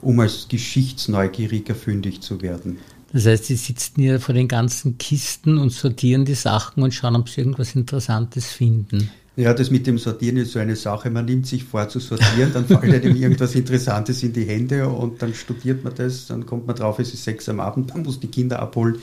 um 0.00 0.20
als 0.20 0.46
Geschichtsneugieriger 0.48 1.74
fündig 1.74 2.20
zu 2.20 2.40
werden. 2.40 2.78
Das 3.12 3.26
heißt, 3.26 3.44
Sie 3.44 3.56
sitzen 3.56 4.00
hier 4.00 4.20
vor 4.20 4.34
den 4.34 4.48
ganzen 4.48 4.98
Kisten 4.98 5.58
und 5.58 5.70
sortieren 5.70 6.24
die 6.24 6.34
Sachen 6.34 6.82
und 6.82 6.92
schauen, 6.92 7.14
ob 7.14 7.28
Sie 7.28 7.40
irgendwas 7.40 7.74
Interessantes 7.74 8.46
finden. 8.46 9.10
Ja, 9.36 9.52
das 9.52 9.70
mit 9.70 9.86
dem 9.86 9.98
Sortieren 9.98 10.36
ist 10.36 10.52
so 10.52 10.60
eine 10.60 10.76
Sache. 10.76 11.10
Man 11.10 11.24
nimmt 11.24 11.46
sich 11.46 11.64
vor 11.64 11.88
zu 11.88 11.98
sortieren, 11.98 12.52
dann 12.52 12.66
fällt 12.66 13.04
einem 13.04 13.16
irgendwas 13.16 13.54
Interessantes 13.56 14.22
in 14.22 14.32
die 14.32 14.44
Hände 14.44 14.88
und 14.88 15.20
dann 15.22 15.34
studiert 15.34 15.82
man 15.82 15.92
das, 15.94 16.26
dann 16.26 16.46
kommt 16.46 16.68
man 16.68 16.76
drauf, 16.76 17.00
es 17.00 17.12
ist 17.12 17.24
sechs 17.24 17.48
am 17.48 17.58
Abend, 17.58 17.92
man 17.92 18.04
muss 18.04 18.20
die 18.20 18.28
Kinder 18.28 18.60
abholen. 18.60 18.98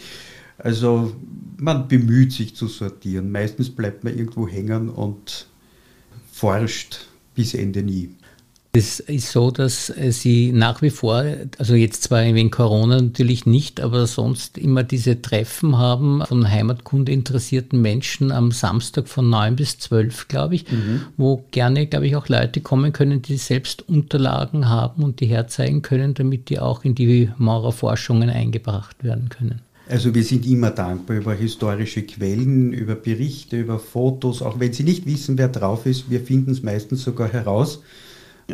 Also 0.58 1.14
man 1.58 1.88
bemüht 1.88 2.32
sich 2.32 2.56
zu 2.56 2.68
sortieren. 2.68 3.32
Meistens 3.32 3.70
bleibt 3.70 4.04
man 4.04 4.18
irgendwo 4.18 4.48
hängen 4.48 4.90
und 4.90 5.48
forscht 6.32 7.08
bis 7.36 7.54
Ende 7.54 7.84
nie. 7.84 8.12
Es 8.74 9.02
ist 9.02 9.32
so, 9.32 9.52
dass 9.52 9.90
äh, 9.90 10.12
Sie 10.12 10.54
nach 10.54 10.82
wie 10.82 10.92
vor, 10.92 11.26
also 11.58 11.76
jetzt 11.76 12.04
zwar 12.04 12.24
wegen 12.24 12.52
Corona 12.52 13.02
natürlich 13.02 13.46
nicht, 13.46 13.82
aber 13.82 14.08
sonst 14.08 14.58
immer 14.58 14.84
diese 14.84 15.22
Treffen 15.22 15.78
haben 15.78 16.24
von 16.26 16.50
Heimatkunde 16.50 17.12
interessierten 17.12 17.82
Menschen 17.82 18.32
am 18.32 18.52
Samstag 18.52 19.10
von 19.10 19.30
9 19.30 19.58
bis 19.58 19.78
12, 19.80 20.30
glaube 20.30 20.56
ich, 20.56 20.72
mhm. 20.72 21.02
wo 21.18 21.44
gerne, 21.52 21.86
glaube 21.86 22.08
ich, 22.08 22.16
auch 22.16 22.30
Leute 22.30 22.62
kommen 22.62 22.94
können, 22.94 23.22
die 23.22 23.36
selbst 23.36 23.90
Unterlagen 23.90 24.70
haben 24.70 25.04
und 25.04 25.20
die 25.20 25.28
herzeigen 25.28 25.82
können, 25.82 26.14
damit 26.14 26.48
die 26.48 26.60
auch 26.60 26.86
in 26.86 26.96
die 26.96 27.30
Maurerforschungen 27.38 28.30
eingebracht 28.30 29.04
werden 29.04 29.28
können. 29.28 29.62
Also 29.90 30.16
wir 30.16 30.24
sind 30.24 30.46
immer 30.46 30.72
dankbar 30.72 31.18
über 31.18 31.34
historische 31.34 32.04
Quellen, 32.04 32.72
über 32.72 32.96
Berichte, 32.96 33.60
über 33.60 33.80
Fotos, 33.80 34.42
auch 34.42 34.62
wenn 34.62 34.72
Sie 34.72 34.84
nicht 34.84 35.06
wissen, 35.06 35.38
wer 35.38 35.50
drauf 35.50 35.86
ist, 35.86 36.10
wir 36.10 36.22
finden 36.22 36.52
es 36.52 36.64
meistens 36.64 37.04
sogar 37.04 37.28
heraus. 37.28 37.82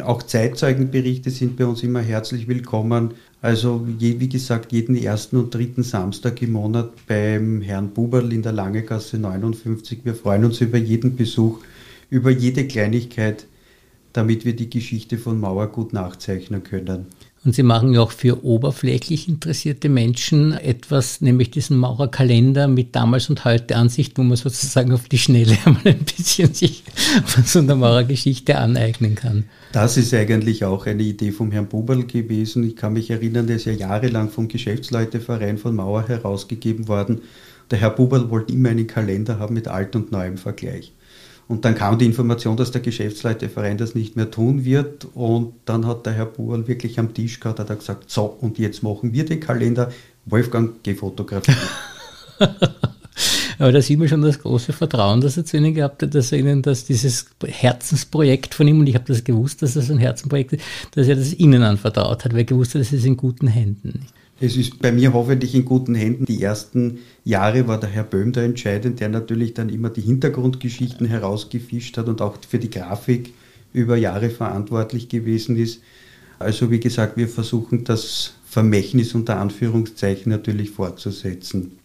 Auch 0.03 0.23
Zeitzeugenberichte 0.23 1.29
sind 1.29 1.57
bei 1.57 1.65
uns 1.65 1.83
immer 1.83 2.01
herzlich 2.01 2.47
willkommen. 2.47 3.13
Also 3.41 3.85
wie 3.85 4.29
gesagt, 4.29 4.71
jeden 4.71 4.95
ersten 4.95 5.37
und 5.37 5.53
dritten 5.53 5.83
Samstag 5.83 6.41
im 6.41 6.53
Monat 6.53 6.91
beim 7.07 7.61
Herrn 7.61 7.89
Buberl 7.89 8.33
in 8.33 8.41
der 8.41 8.51
Langegasse 8.51 9.17
59. 9.17 9.99
Wir 10.03 10.15
freuen 10.15 10.45
uns 10.45 10.59
über 10.61 10.77
jeden 10.77 11.15
Besuch, 11.15 11.59
über 12.09 12.31
jede 12.31 12.67
Kleinigkeit, 12.67 13.45
damit 14.13 14.45
wir 14.45 14.55
die 14.55 14.69
Geschichte 14.69 15.17
von 15.17 15.39
Mauer 15.39 15.67
gut 15.67 15.93
nachzeichnen 15.93 16.63
können. 16.63 17.07
Und 17.47 17.53
Sie 17.53 17.63
machen 17.63 17.93
ja 17.93 18.01
auch 18.01 18.11
für 18.11 18.43
oberflächlich 18.43 19.29
interessierte 19.29 19.87
Menschen 19.87 20.51
etwas, 20.51 21.21
nämlich 21.21 21.49
diesen 21.49 21.77
Maurerkalender 21.77 22.67
mit 22.67 22.93
damals 22.93 23.29
und 23.29 23.45
heute 23.45 23.77
Ansicht, 23.77 24.17
wo 24.17 24.23
man 24.23 24.35
sozusagen 24.35 24.91
auf 24.91 25.07
die 25.07 25.17
Schnelle 25.17 25.57
einmal 25.65 25.81
ein 25.85 25.99
bisschen 25.99 26.53
sich 26.53 26.83
von 27.23 27.45
so 27.45 27.59
einer 27.59 27.77
Maurergeschichte 27.77 28.57
aneignen 28.57 29.15
kann. 29.15 29.45
Das 29.71 29.95
ist 29.95 30.13
eigentlich 30.13 30.65
auch 30.65 30.87
eine 30.87 31.03
Idee 31.03 31.31
vom 31.31 31.53
Herrn 31.53 31.67
Buberl 31.67 32.03
gewesen. 32.03 32.65
Ich 32.67 32.75
kann 32.75 32.91
mich 32.91 33.11
erinnern, 33.11 33.47
der 33.47 33.55
ist 33.55 33.65
ja 33.65 33.71
jahrelang 33.71 34.29
vom 34.29 34.49
Geschäftsleuteverein 34.49 35.57
von 35.57 35.73
Mauer 35.73 36.05
herausgegeben 36.05 36.89
worden. 36.89 37.21
Der 37.71 37.79
Herr 37.79 37.91
Buberl 37.91 38.29
wollte 38.29 38.51
immer 38.51 38.71
einen 38.71 38.87
Kalender 38.87 39.39
haben 39.39 39.53
mit 39.53 39.69
alt 39.69 39.95
und 39.95 40.11
neuem 40.11 40.35
Vergleich. 40.35 40.91
Und 41.47 41.63
dann 41.63 41.75
kam 41.75 41.97
die 41.97 42.05
Information, 42.05 42.57
dass 42.57 42.71
der 42.71 42.81
Geschäftsleiterverein 42.81 43.77
das 43.77 43.95
nicht 43.95 44.15
mehr 44.17 44.29
tun 44.29 44.65
wird. 44.65 45.07
Und 45.13 45.53
dann 45.65 45.85
hat 45.87 46.05
der 46.05 46.13
Herr 46.13 46.25
Buhl 46.25 46.67
wirklich 46.67 46.99
am 46.99 47.13
Tisch 47.13 47.39
gehabt, 47.39 47.59
hat 47.59 47.69
er 47.69 47.77
gesagt, 47.77 48.09
so, 48.09 48.25
und 48.25 48.59
jetzt 48.59 48.83
machen 48.83 49.13
wir 49.13 49.23
den 49.23 49.39
Kalender. 49.39 49.91
Wolfgang, 50.25 50.75
geh 50.83 50.95
fotografieren. 50.95 51.57
Aber 53.59 53.71
da 53.71 53.81
sieht 53.81 53.97
man 53.97 54.07
schon 54.07 54.21
das 54.21 54.39
große 54.39 54.71
Vertrauen, 54.71 55.21
das 55.21 55.37
er 55.37 55.45
zu 55.45 55.57
Ihnen 55.57 55.73
gehabt 55.73 56.03
hat, 56.03 56.13
dass 56.13 56.31
er 56.31 56.39
Ihnen 56.39 56.61
das, 56.61 56.85
dieses 56.85 57.27
Herzensprojekt 57.43 58.53
von 58.53 58.67
ihm, 58.67 58.79
und 58.79 58.87
ich 58.87 58.93
habe 58.93 59.05
das 59.07 59.23
gewusst, 59.23 59.63
dass 59.63 59.73
das 59.73 59.89
ein 59.89 59.97
Herzensprojekt 59.97 60.53
ist, 60.53 60.63
dass 60.91 61.07
er 61.07 61.15
das 61.15 61.33
Ihnen 61.33 61.63
anvertraut 61.63 62.23
hat, 62.23 62.33
weil 62.33 62.39
er 62.39 62.45
gewusst 62.45 62.75
hat, 62.75 62.81
das 62.81 62.93
ist 62.93 63.05
in 63.05 63.17
guten 63.17 63.47
Händen. 63.47 64.05
Es 64.39 64.55
ist 64.55 64.79
bei 64.79 64.91
mir 64.91 65.13
hoffentlich 65.13 65.55
in 65.55 65.65
guten 65.65 65.95
Händen. 65.95 66.25
Die 66.25 66.43
ersten 66.43 66.99
Jahre 67.23 67.67
war 67.67 67.79
der 67.79 67.89
Herr 67.89 68.03
Böhm 68.03 68.33
da 68.33 68.43
entscheidend, 68.43 68.99
der 68.99 69.09
natürlich 69.09 69.55
dann 69.55 69.69
immer 69.69 69.89
die 69.89 70.01
Hintergrundgeschichten 70.01 71.07
herausgefischt 71.07 71.97
hat 71.97 72.07
und 72.07 72.21
auch 72.21 72.37
für 72.47 72.59
die 72.59 72.69
Grafik 72.69 73.33
über 73.73 73.97
Jahre 73.97 74.29
verantwortlich 74.29 75.09
gewesen 75.09 75.57
ist. 75.57 75.81
Also 76.37 76.69
wie 76.69 76.79
gesagt, 76.79 77.17
wir 77.17 77.27
versuchen 77.27 77.83
das 77.83 78.35
Vermächtnis 78.45 79.15
unter 79.15 79.39
Anführungszeichen 79.39 80.31
natürlich 80.31 80.69
fortzusetzen. 80.69 81.79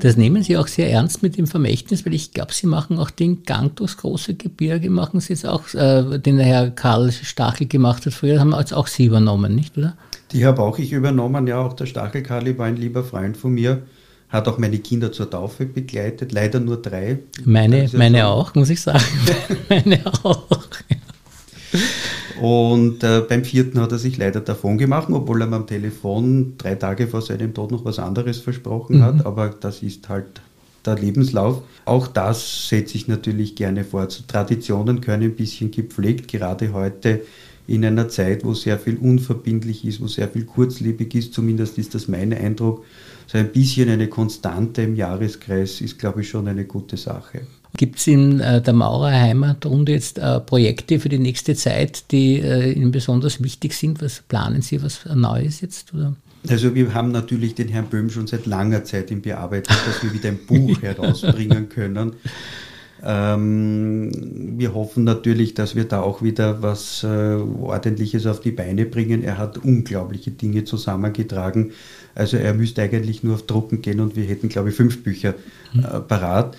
Das 0.00 0.16
nehmen 0.16 0.42
Sie 0.42 0.56
auch 0.56 0.68
sehr 0.68 0.90
ernst 0.90 1.22
mit 1.22 1.36
dem 1.36 1.46
Vermächtnis, 1.46 2.06
weil 2.06 2.14
ich 2.14 2.32
glaube, 2.32 2.52
Sie 2.52 2.66
machen 2.66 2.98
auch 2.98 3.10
den 3.10 3.42
Gang 3.42 3.74
durchs 3.76 3.96
große 3.96 4.34
Gebirge, 4.34 4.90
machen 4.90 5.20
Sie 5.20 5.32
jetzt 5.32 5.46
auch, 5.46 5.74
äh, 5.74 6.18
den 6.18 6.36
der 6.36 6.46
Herr 6.46 6.70
Karl 6.70 7.10
Stachel 7.12 7.66
gemacht 7.66 8.06
hat 8.06 8.12
früher, 8.12 8.40
haben 8.40 8.54
jetzt 8.54 8.74
auch 8.74 8.86
Sie 8.86 9.06
übernommen, 9.06 9.54
nicht, 9.54 9.76
oder? 9.76 9.96
Die 10.32 10.44
habe 10.44 10.62
auch 10.62 10.78
ich 10.78 10.92
übernommen, 10.92 11.46
ja, 11.46 11.58
auch 11.60 11.72
der 11.72 11.86
Stachel 11.86 12.22
Karli 12.22 12.56
war 12.58 12.66
ein 12.66 12.76
lieber 12.76 13.02
Freund 13.02 13.36
von 13.36 13.52
mir, 13.52 13.82
hat 14.28 14.46
auch 14.46 14.58
meine 14.58 14.78
Kinder 14.78 15.10
zur 15.10 15.30
Taufe 15.30 15.64
begleitet, 15.64 16.32
leider 16.32 16.60
nur 16.60 16.82
drei. 16.82 17.20
Meine, 17.44 17.88
meine 17.94 18.26
auch, 18.26 18.54
muss 18.54 18.68
ich 18.70 18.80
sagen. 18.80 19.04
meine 19.68 20.00
auch. 20.22 20.46
Und 22.40 23.02
äh, 23.02 23.22
beim 23.28 23.44
vierten 23.44 23.80
hat 23.80 23.92
er 23.92 23.98
sich 23.98 24.16
leider 24.16 24.40
davon 24.40 24.78
gemacht, 24.78 25.08
obwohl 25.10 25.40
er 25.40 25.46
mir 25.46 25.56
am 25.56 25.66
Telefon 25.66 26.54
drei 26.58 26.74
Tage 26.74 27.08
vor 27.08 27.22
seinem 27.22 27.54
Tod 27.54 27.72
noch 27.72 27.84
was 27.84 27.98
anderes 27.98 28.38
versprochen 28.38 28.98
mhm. 28.98 29.02
hat. 29.02 29.26
Aber 29.26 29.48
das 29.48 29.82
ist 29.82 30.08
halt 30.08 30.40
der 30.84 30.96
Lebenslauf. 30.96 31.62
Auch 31.84 32.06
das 32.06 32.68
setze 32.68 32.96
ich 32.96 33.08
natürlich 33.08 33.56
gerne 33.56 33.84
fort. 33.84 34.24
Traditionen 34.28 35.00
können 35.00 35.24
ein 35.24 35.36
bisschen 35.36 35.70
gepflegt. 35.70 36.28
Gerade 36.28 36.72
heute 36.72 37.22
in 37.66 37.84
einer 37.84 38.08
Zeit, 38.08 38.44
wo 38.44 38.54
sehr 38.54 38.78
viel 38.78 38.96
unverbindlich 38.96 39.84
ist, 39.84 40.00
wo 40.00 40.06
sehr 40.06 40.28
viel 40.28 40.44
kurzlebig 40.44 41.14
ist, 41.14 41.34
zumindest 41.34 41.76
ist 41.78 41.94
das 41.94 42.08
mein 42.08 42.32
Eindruck, 42.32 42.84
so 43.26 43.36
ein 43.36 43.52
bisschen 43.52 43.90
eine 43.90 44.08
Konstante 44.08 44.82
im 44.82 44.96
Jahreskreis 44.96 45.82
ist, 45.82 45.98
glaube 45.98 46.22
ich, 46.22 46.30
schon 46.30 46.48
eine 46.48 46.64
gute 46.64 46.96
Sache. 46.96 47.42
Gibt 47.78 48.00
es 48.00 48.08
in 48.08 48.40
äh, 48.40 48.60
der 48.60 48.74
Maurer 48.74 49.12
Heimatrunde 49.12 49.92
jetzt 49.92 50.18
äh, 50.18 50.40
Projekte 50.40 50.98
für 50.98 51.08
die 51.08 51.20
nächste 51.20 51.54
Zeit, 51.54 52.10
die 52.10 52.40
äh, 52.40 52.72
Ihnen 52.72 52.90
besonders 52.90 53.40
wichtig 53.40 53.72
sind? 53.72 54.02
Was 54.02 54.20
planen 54.26 54.62
Sie, 54.62 54.82
was 54.82 55.06
Neues 55.14 55.60
jetzt? 55.60 55.94
Oder? 55.94 56.16
Also 56.48 56.74
wir 56.74 56.92
haben 56.92 57.12
natürlich 57.12 57.54
den 57.54 57.68
Herrn 57.68 57.86
Böhm 57.86 58.10
schon 58.10 58.26
seit 58.26 58.46
langer 58.46 58.82
Zeit 58.82 59.12
in 59.12 59.22
Bearbeitung, 59.22 59.76
dass 59.86 60.02
wir 60.02 60.12
wieder 60.12 60.28
ein 60.28 60.40
Buch 60.44 60.76
herausbringen 60.82 61.68
können. 61.68 62.14
Ähm, 63.00 64.10
wir 64.58 64.74
hoffen 64.74 65.04
natürlich, 65.04 65.54
dass 65.54 65.76
wir 65.76 65.84
da 65.84 66.00
auch 66.00 66.20
wieder 66.20 66.62
was 66.62 67.04
äh, 67.04 67.06
Ordentliches 67.06 68.26
auf 68.26 68.40
die 68.40 68.50
Beine 68.50 68.86
bringen. 68.86 69.22
Er 69.22 69.38
hat 69.38 69.56
unglaubliche 69.56 70.32
Dinge 70.32 70.64
zusammengetragen. 70.64 71.70
Also 72.16 72.38
er 72.38 72.54
müsste 72.54 72.82
eigentlich 72.82 73.22
nur 73.22 73.34
auf 73.34 73.46
Drucken 73.46 73.82
gehen 73.82 74.00
und 74.00 74.16
wir 74.16 74.24
hätten, 74.24 74.48
glaube 74.48 74.70
ich, 74.70 74.74
fünf 74.74 75.04
Bücher 75.04 75.34
äh, 75.76 76.00
parat. 76.00 76.56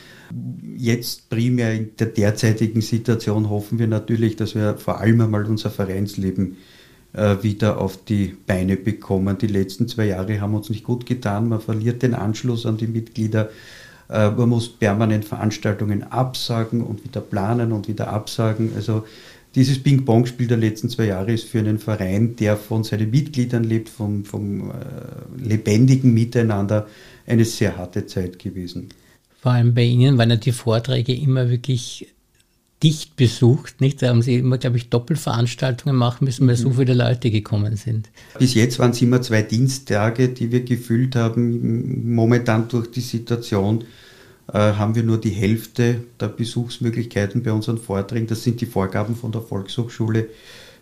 Jetzt 0.77 1.29
primär 1.29 1.74
in 1.74 1.95
der 1.98 2.07
derzeitigen 2.07 2.81
Situation 2.81 3.50
hoffen 3.50 3.79
wir 3.79 3.88
natürlich, 3.88 4.36
dass 4.36 4.55
wir 4.55 4.77
vor 4.77 5.00
allem 5.00 5.21
einmal 5.21 5.45
unser 5.45 5.69
Vereinsleben 5.69 6.57
äh, 7.13 7.38
wieder 7.41 7.79
auf 7.79 8.03
die 8.03 8.36
Beine 8.45 8.77
bekommen. 8.77 9.38
Die 9.38 9.48
letzten 9.48 9.88
zwei 9.88 10.05
Jahre 10.05 10.41
haben 10.41 10.53
uns 10.53 10.69
nicht 10.69 10.83
gut 10.83 11.05
getan. 11.05 11.50
Man 11.50 11.62
verliert 11.62 12.03
den 12.03 12.13
Anschluss 12.13 12.65
an 12.65 12.77
die 12.77 12.88
Mitglieder. 12.88 13.50
Äh, 14.09 14.31
man 14.31 14.50
muss 14.50 14.69
permanent 14.69 15.25
Veranstaltungen 15.25 16.03
absagen 16.03 16.81
und 16.81 17.03
wieder 17.03 17.21
planen 17.21 17.71
und 17.71 17.88
wieder 17.88 18.09
absagen. 18.09 18.71
Also 18.75 19.05
dieses 19.55 19.81
Ping-Pong-Spiel 19.81 20.48
der 20.48 20.57
letzten 20.57 20.89
zwei 20.89 21.05
Jahre 21.05 21.33
ist 21.33 21.45
für 21.45 21.59
einen 21.59 21.79
Verein, 21.79 22.36
der 22.36 22.55
von 22.55 22.83
seinen 22.83 23.09
Mitgliedern 23.09 23.63
lebt, 23.63 23.89
vom, 23.89 24.24
vom 24.24 24.69
äh, 24.69 24.74
lebendigen 25.43 26.13
Miteinander, 26.13 26.88
eine 27.25 27.45
sehr 27.45 27.77
harte 27.77 28.05
Zeit 28.05 28.38
gewesen. 28.38 28.89
Vor 29.41 29.53
allem 29.53 29.74
bei 29.74 29.84
Ihnen 29.84 30.17
waren 30.17 30.29
ja 30.29 30.36
die 30.36 30.51
Vorträge 30.51 31.13
immer 31.13 31.50
wirklich 31.50 32.08
dicht 32.84 33.15
besucht, 33.15 33.81
nicht? 33.81 34.01
Da 34.01 34.10
haben 34.10 34.22
Sie 34.22 34.36
immer, 34.36 34.58
glaube 34.58 34.77
ich, 34.77 34.89
Doppelveranstaltungen 34.89 35.96
machen 35.96 36.25
müssen, 36.25 36.48
weil 36.48 36.55
so 36.55 36.69
mhm. 36.69 36.75
viele 36.75 36.93
Leute 36.93 37.29
gekommen 37.31 37.75
sind. 37.75 38.10
Bis 38.38 38.53
jetzt 38.53 38.79
waren 38.79 38.91
es 38.91 39.01
immer 39.01 39.22
zwei 39.22 39.41
Diensttage, 39.41 40.29
die 40.29 40.51
wir 40.51 40.63
gefüllt 40.63 41.15
haben. 41.15 42.13
Momentan 42.13 42.67
durch 42.69 42.89
die 42.91 43.01
Situation 43.01 43.84
äh, 44.53 44.58
haben 44.58 44.96
wir 44.96 45.03
nur 45.03 45.19
die 45.19 45.31
Hälfte 45.31 46.01
der 46.19 46.27
Besuchsmöglichkeiten 46.29 47.43
bei 47.43 47.51
unseren 47.51 47.77
Vorträgen. 47.77 48.27
Das 48.27 48.43
sind 48.43 48.62
die 48.62 48.65
Vorgaben 48.65 49.15
von 49.15 49.31
der 49.31 49.41
Volkshochschule. 49.41 50.29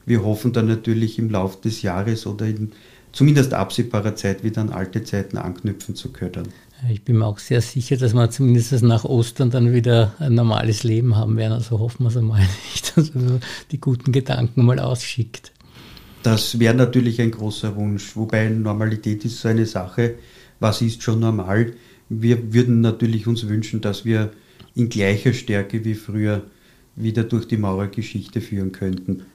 Wir 0.06 0.24
hoffen 0.24 0.54
dann 0.54 0.68
natürlich 0.68 1.20
im 1.20 1.30
Laufe 1.30 1.62
des 1.62 1.82
Jahres 1.82 2.28
oder 2.28 2.46
in 2.46 2.72
zumindest 3.12 3.54
absehbarer 3.54 4.16
Zeit 4.16 4.44
wieder 4.44 4.62
an 4.62 4.70
alte 4.70 5.04
Zeiten 5.04 5.38
anknüpfen 5.38 5.96
zu 5.96 6.12
können. 6.12 6.50
Ich 6.90 7.04
bin 7.04 7.18
mir 7.18 7.26
auch 7.26 7.40
sehr 7.40 7.62
sicher, 7.62 7.98
dass 7.98 8.14
wir 8.14 8.30
zumindest 8.30 8.84
nach 8.84 9.04
Ostern 9.04 9.50
dann 9.50 9.74
wieder 9.74 10.14
ein 10.20 10.36
normales 10.36 10.84
Leben 10.84 11.16
haben 11.16 11.36
werden. 11.36 11.54
Also 11.54 11.80
hoffen 11.80 12.04
wir 12.04 12.10
es 12.10 12.18
einmal 12.18 12.40
nicht, 12.74 12.96
dass 12.96 13.14
man 13.16 13.42
die 13.72 13.82
guten 13.82 14.12
Gedanken 14.12 14.64
mal 14.66 14.80
ausschickt. 14.80 15.52
Das 16.24 16.60
wäre 16.60 16.76
natürlich 16.76 17.22
ein 17.22 17.32
großer 17.32 17.76
Wunsch. 17.76 18.16
Wobei 18.16 18.50
Normalität 18.50 19.26
ist 19.26 19.42
so 19.42 19.48
eine 19.48 19.66
Sache. 19.66 20.16
Was 20.60 20.82
ist 20.82 21.02
schon 21.02 21.20
normal? 21.20 21.74
Wir 22.10 22.54
würden 22.54 22.82
natürlich 22.82 23.28
uns 23.28 23.48
wünschen, 23.48 23.82
dass 23.82 24.06
wir 24.06 24.32
in 24.76 24.90
gleicher 24.90 25.34
Stärke 25.34 25.84
wie 25.84 25.96
früher 25.96 26.44
wieder 26.96 27.24
durch 27.24 27.48
die 27.48 27.58
Maurergeschichte 27.58 28.42
führen 28.42 28.72
könnten. 28.72 29.26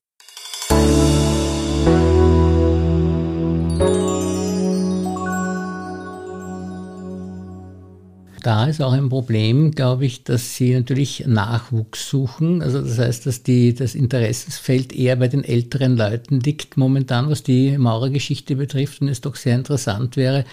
Da 8.42 8.66
ist 8.66 8.82
auch 8.82 8.92
ein 8.92 9.08
Problem, 9.08 9.70
glaube 9.70 10.04
ich, 10.04 10.24
dass 10.24 10.56
sie 10.56 10.74
natürlich 10.74 11.24
Nachwuchs 11.26 12.08
suchen. 12.08 12.62
Also 12.62 12.80
das 12.80 12.98
heißt, 12.98 13.26
dass 13.26 13.42
die, 13.42 13.74
das 13.74 13.94
Interessensfeld 13.94 14.92
eher 14.92 15.16
bei 15.16 15.28
den 15.28 15.44
älteren 15.44 15.96
Leuten 15.96 16.40
liegt 16.40 16.76
momentan, 16.76 17.30
was 17.30 17.42
die 17.42 17.78
Maurergeschichte 17.78 18.56
betrifft 18.56 19.00
und 19.00 19.08
es 19.08 19.20
doch 19.20 19.36
sehr 19.36 19.54
interessant 19.54 20.16
wäre, 20.16 20.44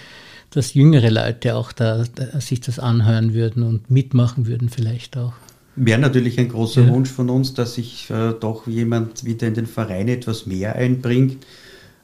dass 0.52 0.74
jüngere 0.74 1.10
Leute 1.10 1.56
auch 1.56 1.72
da, 1.72 2.04
da 2.16 2.40
sich 2.40 2.62
das 2.62 2.80
anhören 2.80 3.34
würden 3.34 3.64
und 3.64 3.92
mitmachen 3.92 4.48
würden 4.48 4.70
vielleicht 4.70 5.18
auch. 5.18 5.34
Wäre 5.76 6.00
natürlich 6.00 6.40
ein 6.40 6.50
großer 6.50 6.84
ja. 6.84 6.90
Wunsch 6.90 7.10
von 7.10 7.30
uns, 7.30 7.54
dass 7.54 7.76
sich 7.76 8.10
äh, 8.10 8.34
doch 8.40 8.68
jemand 8.68 9.24
wieder 9.26 9.48
in 9.48 9.54
den 9.54 9.68
Verein 9.68 10.08
etwas 10.08 10.46
mehr 10.46 10.76
einbringt 10.76 11.46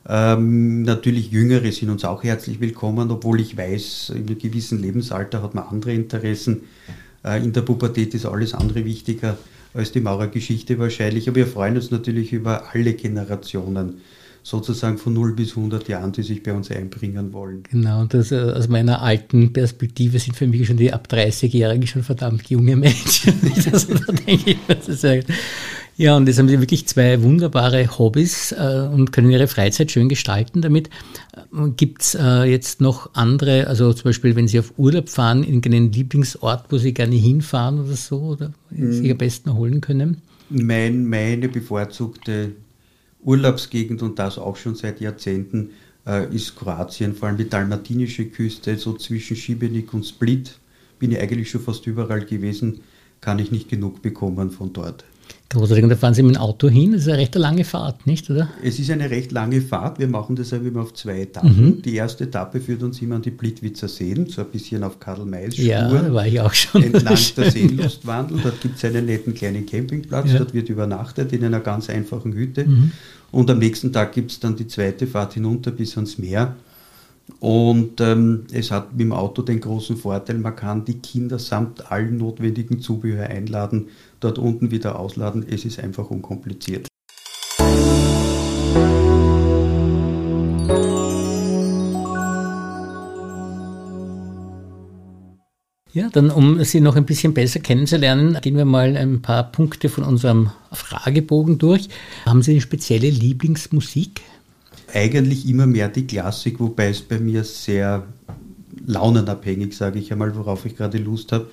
ähm, 0.07 0.83
natürlich 0.83 1.31
Jüngere 1.31 1.71
sind 1.71 1.89
uns 1.89 2.05
auch 2.05 2.23
herzlich 2.23 2.59
willkommen, 2.59 3.09
obwohl 3.09 3.41
ich 3.41 3.57
weiß, 3.57 4.11
in 4.15 4.27
einem 4.27 4.37
gewissen 4.37 4.81
Lebensalter 4.81 5.41
hat 5.41 5.55
man 5.55 5.65
andere 5.65 5.93
Interessen. 5.93 6.61
Äh, 7.23 7.43
in 7.43 7.53
der 7.53 7.61
Pubertät 7.61 8.13
ist 8.13 8.25
alles 8.25 8.53
andere 8.53 8.85
wichtiger 8.85 9.37
als 9.73 9.91
die 9.91 10.01
Maurergeschichte 10.01 10.79
wahrscheinlich. 10.79 11.27
Aber 11.27 11.37
wir 11.37 11.47
freuen 11.47 11.75
uns 11.75 11.91
natürlich 11.91 12.33
über 12.33 12.73
alle 12.73 12.93
Generationen 12.93 14.01
sozusagen 14.45 14.99
von 14.99 15.13
0 15.13 15.33
bis 15.33 15.57
100 15.57 15.87
Jahren, 15.87 16.11
die 16.11 16.21
sich 16.21 16.43
bei 16.43 16.53
uns 16.53 16.69
einbringen 16.69 17.33
wollen. 17.33 17.63
Genau, 17.63 18.01
und 18.01 18.13
das, 18.13 18.31
äh, 18.31 18.35
aus 18.35 18.67
meiner 18.67 19.01
alten 19.01 19.51
Perspektive 19.53 20.19
sind 20.19 20.37
für 20.37 20.45
mich 20.45 20.67
schon 20.67 20.77
die 20.77 20.93
ab 20.93 21.07
30-Jährigen 21.09 21.87
schon 21.87 22.03
verdammt 22.03 22.47
junge 22.51 22.75
Menschen. 22.75 23.33
also, 23.71 23.93
da 24.07 24.13
denke 24.13 24.51
ich, 24.51 24.57
das 24.67 24.87
ist 24.87 25.03
ja, 25.03 25.15
und 26.17 26.27
jetzt 26.27 26.39
haben 26.39 26.49
Sie 26.49 26.59
wirklich 26.59 26.87
zwei 26.87 27.21
wunderbare 27.23 27.97
Hobbys 27.97 28.51
äh, 28.51 28.89
und 28.91 29.13
können 29.13 29.31
Ihre 29.31 29.47
Freizeit 29.47 29.91
schön 29.91 30.09
gestalten 30.09 30.61
damit. 30.61 30.89
Äh, 31.33 31.69
Gibt 31.77 32.01
es 32.01 32.15
äh, 32.15 32.43
jetzt 32.43 32.81
noch 32.81 33.11
andere, 33.13 33.67
also 33.67 33.93
zum 33.93 34.03
Beispiel, 34.03 34.35
wenn 34.35 34.49
Sie 34.49 34.59
auf 34.59 34.73
Urlaub 34.77 35.07
fahren, 35.07 35.43
irgendeinen 35.43 35.93
Lieblingsort, 35.93 36.65
wo 36.69 36.77
Sie 36.77 36.93
gerne 36.93 37.15
hinfahren 37.15 37.79
oder 37.79 37.95
so, 37.95 38.19
oder 38.19 38.51
mhm. 38.71 38.91
sich 38.91 39.09
am 39.09 39.17
besten 39.17 39.49
erholen 39.49 39.79
können? 39.79 40.21
Mein, 40.49 41.07
meine 41.07 41.47
bevorzugte 41.47 42.51
Urlaubsgegend 43.23 44.01
und 44.01 44.19
das 44.19 44.37
auch 44.37 44.57
schon 44.57 44.75
seit 44.75 44.99
Jahrzehnten 44.99 45.69
äh, 46.05 46.33
ist 46.35 46.57
Kroatien, 46.57 47.15
vor 47.15 47.29
allem 47.29 47.37
die 47.37 47.49
dalmatinische 47.49 48.25
Küste, 48.25 48.77
so 48.77 48.93
zwischen 48.93 49.37
Šibenik 49.37 49.93
und 49.93 50.05
Split. 50.05 50.59
Bin 50.99 51.11
ich 51.11 51.19
eigentlich 51.19 51.49
schon 51.49 51.61
fast 51.61 51.87
überall 51.87 52.25
gewesen, 52.25 52.81
kann 53.21 53.39
ich 53.39 53.51
nicht 53.51 53.69
genug 53.69 54.01
bekommen 54.01 54.51
von 54.51 54.73
dort. 54.73 55.05
Großartig. 55.49 55.83
Und 55.83 55.89
da 55.91 55.95
fahren 55.95 56.13
Sie 56.13 56.23
mit 56.23 56.35
dem 56.35 56.41
Auto 56.41 56.69
hin. 56.69 56.93
Das 56.93 57.01
ist 57.01 57.07
eine 57.07 57.19
recht 57.19 57.35
lange 57.35 57.63
Fahrt, 57.63 58.07
nicht, 58.07 58.29
oder? 58.29 58.49
Es 58.63 58.79
ist 58.79 58.89
eine 58.89 59.09
recht 59.09 59.31
lange 59.31 59.61
Fahrt. 59.61 59.99
Wir 59.99 60.07
machen 60.07 60.35
das 60.35 60.51
immer 60.51 60.81
auf 60.81 60.93
zwei 60.93 61.21
Etappen. 61.21 61.65
Mhm. 61.77 61.81
Die 61.83 61.95
erste 61.95 62.23
Etappe 62.23 62.59
führt 62.59 62.81
uns 62.81 63.01
immer 63.01 63.15
an 63.15 63.21
die 63.21 63.31
Blitwitzer 63.31 63.87
Seen, 63.87 64.25
so 64.27 64.41
ein 64.41 64.47
bisschen 64.47 64.83
auf 64.83 64.99
Karl 64.99 65.23
Mays 65.25 65.55
Spur. 65.55 65.65
Ja, 65.65 65.87
da 65.87 66.13
war 66.13 66.25
ich 66.25 66.41
auch 66.41 66.53
schon. 66.53 66.83
Entlang 66.83 67.17
der 67.37 67.51
Seelustwandel. 67.51 68.39
Dort 68.41 68.59
gibt 68.61 68.77
es 68.77 68.85
einen 68.85 69.05
netten 69.05 69.33
kleinen 69.33 69.65
Campingplatz. 69.65 70.31
Ja. 70.31 70.39
Dort 70.39 70.53
wird 70.53 70.69
übernachtet 70.69 71.31
in 71.31 71.43
einer 71.43 71.59
ganz 71.59 71.89
einfachen 71.89 72.33
Hütte. 72.33 72.65
Mhm. 72.65 72.91
Und 73.31 73.49
am 73.51 73.59
nächsten 73.59 73.93
Tag 73.93 74.13
gibt 74.13 74.31
es 74.31 74.39
dann 74.39 74.55
die 74.55 74.67
zweite 74.67 75.05
Fahrt 75.05 75.33
hinunter 75.33 75.71
bis 75.71 75.95
ans 75.95 76.17
Meer. 76.17 76.55
Und 77.45 78.01
ähm, 78.01 78.47
es 78.53 78.71
hat 78.71 78.93
mit 78.93 79.01
dem 79.01 79.11
Auto 79.13 79.43
den 79.43 79.59
großen 79.59 79.97
Vorteil, 79.97 80.39
man 80.39 80.55
kann 80.55 80.83
die 80.83 80.97
Kinder 80.97 81.37
samt 81.37 81.91
allen 81.91 82.17
notwendigen 82.17 82.81
Zubehör 82.81 83.27
einladen, 83.27 83.89
dort 84.19 84.39
unten 84.39 84.71
wieder 84.71 84.97
ausladen. 84.97 85.45
Es 85.47 85.63
ist 85.63 85.79
einfach 85.79 86.09
unkompliziert. 86.09 86.87
Ja, 95.93 96.09
dann 96.11 96.31
um 96.31 96.63
Sie 96.63 96.81
noch 96.81 96.95
ein 96.95 97.05
bisschen 97.05 97.35
besser 97.35 97.59
kennenzulernen, 97.59 98.39
gehen 98.41 98.57
wir 98.57 98.65
mal 98.65 98.97
ein 98.97 99.21
paar 99.21 99.51
Punkte 99.51 99.89
von 99.89 100.03
unserem 100.03 100.49
Fragebogen 100.71 101.59
durch. 101.59 101.89
Haben 102.25 102.41
Sie 102.41 102.53
eine 102.53 102.61
spezielle 102.61 103.11
Lieblingsmusik? 103.11 104.23
Eigentlich 104.95 105.47
immer 105.47 105.67
mehr 105.67 105.89
die 105.89 106.07
Klassik, 106.07 106.59
wobei 106.59 106.89
es 106.89 107.01
bei 107.01 107.19
mir 107.19 107.43
sehr 107.43 108.03
launenabhängig, 108.85 109.75
sage 109.75 109.99
ich 109.99 110.11
einmal, 110.11 110.35
worauf 110.35 110.65
ich 110.65 110.75
gerade 110.75 110.97
Lust 110.97 111.31
habe. 111.31 111.47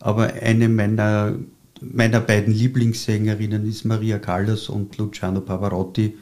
Aber 0.00 0.32
eine 0.34 0.68
meiner, 0.68 1.34
meiner 1.80 2.20
beiden 2.20 2.52
Lieblingssängerinnen 2.52 3.66
ist 3.66 3.84
Maria 3.84 4.18
Callas 4.18 4.68
und 4.68 4.96
Luciano 4.98 5.40
Pavarotti. 5.40 6.14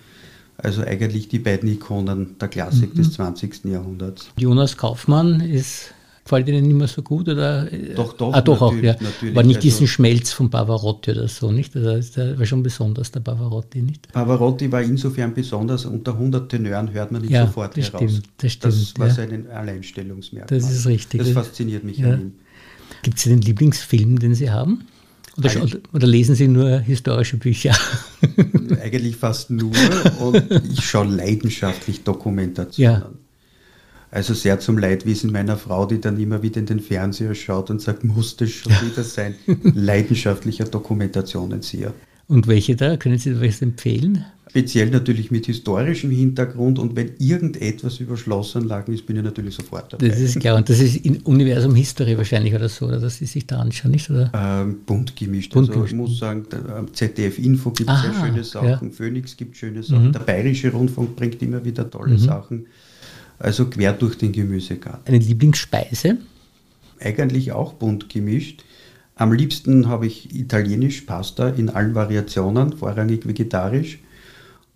Also 0.56 0.82
eigentlich 0.82 1.28
die 1.28 1.40
beiden 1.40 1.68
Ikonen 1.68 2.38
der 2.38 2.48
Klassik 2.48 2.94
mhm. 2.94 2.98
des 2.98 3.12
20. 3.14 3.64
Jahrhunderts. 3.64 4.30
Jonas 4.36 4.76
Kaufmann 4.76 5.40
ist 5.40 5.92
Gefällt 6.24 6.48
Ihnen 6.48 6.66
nicht 6.66 6.76
mehr 6.76 6.86
so 6.86 7.02
gut? 7.02 7.28
Oder? 7.28 7.68
Doch, 7.96 8.12
doch. 8.12 8.32
Ah, 8.32 8.40
doch 8.40 8.62
auch, 8.62 8.74
ja. 8.74 8.94
Aber 8.94 9.42
nicht 9.42 9.56
also, 9.56 9.60
diesen 9.60 9.86
Schmelz 9.88 10.32
von 10.32 10.50
Pavarotti 10.50 11.10
oder 11.10 11.26
so, 11.26 11.50
nicht? 11.50 11.76
Also, 11.76 12.12
der 12.14 12.38
war 12.38 12.46
schon 12.46 12.62
besonders, 12.62 13.10
der 13.10 13.20
Pavarotti, 13.20 13.82
nicht? 13.82 14.12
Pavarotti 14.12 14.70
war 14.70 14.82
insofern 14.82 15.34
besonders, 15.34 15.84
unter 15.84 16.12
100 16.12 16.48
Tenören 16.48 16.92
hört 16.92 17.10
man 17.10 17.24
ihn 17.24 17.30
ja, 17.30 17.46
sofort 17.46 17.76
das 17.76 17.92
heraus. 17.92 18.10
Stimmt, 18.10 18.28
das 18.36 18.52
stimmt. 18.52 18.74
Das 18.74 18.98
war 18.98 19.08
ja. 19.08 19.14
sein 19.14 19.50
Alleinstellungsmerkmal. 19.50 20.60
Das 20.60 20.70
ist 20.70 20.86
richtig. 20.86 21.20
Das 21.20 21.30
fasziniert 21.30 21.82
mich 21.82 21.98
ja. 21.98 22.12
an 22.12 22.20
ihm. 22.20 22.32
Gibt 23.02 23.18
es 23.18 23.26
einen 23.26 23.40
Lieblingsfilm, 23.40 24.20
den 24.20 24.34
Sie 24.36 24.50
haben? 24.50 24.84
Oder, 25.38 25.50
oder, 25.92 26.06
lesen 26.06 26.34
Sie 26.34 26.46
nur 26.46 26.78
historische 26.80 27.38
Bücher? 27.38 27.74
Eigentlich 28.82 29.16
fast 29.16 29.50
nur 29.50 29.72
und 30.20 30.44
ich 30.70 30.84
schaue 30.84 31.06
leidenschaftlich 31.06 32.04
Dokumentationen. 32.04 33.00
Ja. 33.00 33.10
Also 34.12 34.34
sehr 34.34 34.60
zum 34.60 34.76
Leidwissen 34.76 35.32
meiner 35.32 35.56
Frau, 35.56 35.86
die 35.86 35.98
dann 35.98 36.20
immer 36.20 36.42
wieder 36.42 36.58
in 36.60 36.66
den 36.66 36.80
Fernseher 36.80 37.34
schaut 37.34 37.70
und 37.70 37.80
sagt, 37.80 38.04
muss 38.04 38.36
das 38.36 38.50
schon 38.50 38.70
wieder 38.72 39.02
sein? 39.02 39.34
Leidenschaftlicher 39.62 40.66
Dokumentationsseher. 40.66 41.94
Und 42.28 42.46
welche 42.46 42.76
da? 42.76 42.98
Können 42.98 43.16
Sie 43.16 43.40
was 43.40 43.62
empfehlen? 43.62 44.26
Speziell 44.50 44.90
natürlich 44.90 45.30
mit 45.30 45.46
historischem 45.46 46.10
Hintergrund 46.10 46.78
und 46.78 46.94
wenn 46.94 47.12
irgendetwas 47.18 48.00
über 48.00 48.18
Schlossanlagen 48.18 48.92
ist, 48.92 49.06
bin 49.06 49.16
ich 49.16 49.22
natürlich 49.22 49.54
sofort 49.54 49.94
dabei. 49.94 50.08
Das 50.08 50.20
ist 50.20 50.38
klar 50.40 50.56
und 50.56 50.68
das 50.68 50.80
ist 50.80 50.96
in 50.96 51.22
Universum 51.22 51.74
History 51.74 52.18
wahrscheinlich 52.18 52.54
oder 52.54 52.68
so, 52.68 52.88
oder 52.88 53.00
dass 53.00 53.16
Sie 53.16 53.24
sich 53.24 53.46
da 53.46 53.60
anschauen, 53.60 53.92
nicht? 53.92 54.10
Oder? 54.10 54.30
Ähm, 54.34 54.80
bunt 54.84 55.16
gemischt. 55.16 55.54
Bunt 55.54 55.70
also 55.70 55.86
ich 55.86 55.94
muss 55.94 56.18
sagen, 56.18 56.44
ZDF 56.92 57.38
Info 57.38 57.70
gibt 57.70 57.88
sehr 57.88 58.12
schöne 58.12 58.44
Sachen, 58.44 58.88
ja. 58.90 58.94
Phoenix 58.94 59.38
gibt 59.38 59.56
schöne 59.56 59.82
Sachen, 59.82 60.08
mhm. 60.08 60.12
der 60.12 60.20
Bayerische 60.20 60.70
Rundfunk 60.70 61.16
bringt 61.16 61.40
immer 61.40 61.64
wieder 61.64 61.88
tolle 61.88 62.12
mhm. 62.12 62.18
Sachen. 62.18 62.66
Also 63.38 63.66
quer 63.66 63.92
durch 63.92 64.16
den 64.16 64.32
Gemüsegarten. 64.32 65.02
Eine 65.06 65.18
Lieblingsspeise? 65.18 66.18
Eigentlich 67.00 67.52
auch 67.52 67.74
bunt 67.74 68.08
gemischt. 68.08 68.64
Am 69.16 69.32
liebsten 69.32 69.88
habe 69.88 70.06
ich 70.06 70.34
italienisch 70.34 71.02
Pasta 71.02 71.48
in 71.48 71.68
allen 71.68 71.94
Variationen, 71.94 72.72
vorrangig 72.72 73.26
vegetarisch 73.26 73.98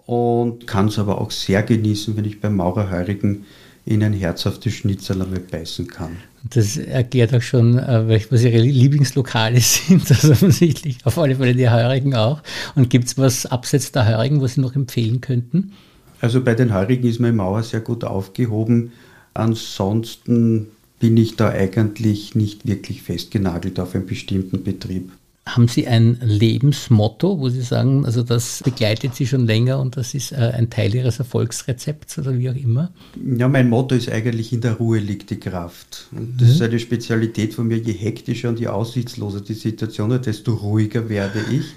und 0.04 0.66
kann 0.66 0.88
es 0.88 0.98
aber 0.98 1.20
auch 1.20 1.30
sehr 1.30 1.62
genießen, 1.62 2.16
wenn 2.16 2.24
ich 2.24 2.40
beim 2.40 2.56
Maurerheurigen 2.56 3.44
in 3.84 4.02
ein 4.02 4.12
herzhaftes 4.12 4.74
Schnitzel 4.74 5.22
einmal 5.22 5.40
beißen 5.40 5.86
kann. 5.86 6.16
Das 6.50 6.76
erklärt 6.76 7.34
auch 7.34 7.42
schon, 7.42 7.78
äh, 7.78 8.20
was 8.30 8.42
Ihre 8.42 8.60
Lieblingslokale 8.60 9.60
sind, 9.60 10.10
also 10.10 10.32
offensichtlich 10.32 10.98
auf 11.04 11.18
alle 11.18 11.36
Fälle 11.36 11.54
die 11.54 11.68
Heurigen 11.70 12.14
auch. 12.14 12.42
Und 12.74 12.90
gibt 12.90 13.06
es 13.06 13.16
was 13.16 13.46
abseits 13.46 13.92
der 13.92 14.06
Heurigen, 14.06 14.40
was 14.40 14.54
Sie 14.54 14.60
noch 14.60 14.74
empfehlen 14.74 15.20
könnten? 15.20 15.72
Also 16.20 16.42
bei 16.42 16.54
den 16.54 16.72
Heurigen 16.72 17.08
ist 17.08 17.20
mein 17.20 17.36
Mauer 17.36 17.62
sehr 17.62 17.80
gut 17.80 18.04
aufgehoben. 18.04 18.92
Ansonsten 19.34 20.68
bin 20.98 21.16
ich 21.16 21.36
da 21.36 21.50
eigentlich 21.50 22.34
nicht 22.34 22.66
wirklich 22.66 23.02
festgenagelt 23.02 23.78
auf 23.78 23.94
einen 23.94 24.06
bestimmten 24.06 24.62
Betrieb. 24.62 25.12
Haben 25.46 25.68
Sie 25.68 25.86
ein 25.86 26.18
Lebensmotto, 26.20 27.38
wo 27.38 27.48
Sie 27.48 27.62
sagen, 27.62 28.04
also 28.04 28.24
das 28.24 28.62
begleitet 28.64 29.14
Sie 29.14 29.28
schon 29.28 29.46
länger 29.46 29.78
und 29.78 29.96
das 29.96 30.12
ist 30.12 30.32
äh, 30.32 30.52
ein 30.54 30.70
Teil 30.70 30.92
Ihres 30.92 31.20
Erfolgsrezepts 31.20 32.18
oder 32.18 32.36
wie 32.36 32.50
auch 32.50 32.56
immer? 32.56 32.90
Ja, 33.24 33.46
mein 33.46 33.68
Motto 33.68 33.94
ist 33.94 34.10
eigentlich, 34.10 34.52
in 34.52 34.60
der 34.60 34.72
Ruhe 34.72 34.98
liegt 34.98 35.30
die 35.30 35.38
Kraft. 35.38 36.08
Und 36.10 36.40
das 36.40 36.48
mhm. 36.48 36.54
ist 36.54 36.62
eine 36.62 36.78
Spezialität 36.80 37.54
von 37.54 37.68
mir, 37.68 37.78
je 37.78 37.92
hektischer 37.92 38.48
und 38.48 38.58
je 38.58 38.66
aussichtsloser 38.66 39.40
die 39.40 39.54
Situation 39.54 40.10
ist, 40.10 40.26
desto 40.26 40.52
ruhiger 40.52 41.08
werde 41.08 41.38
ich. 41.52 41.76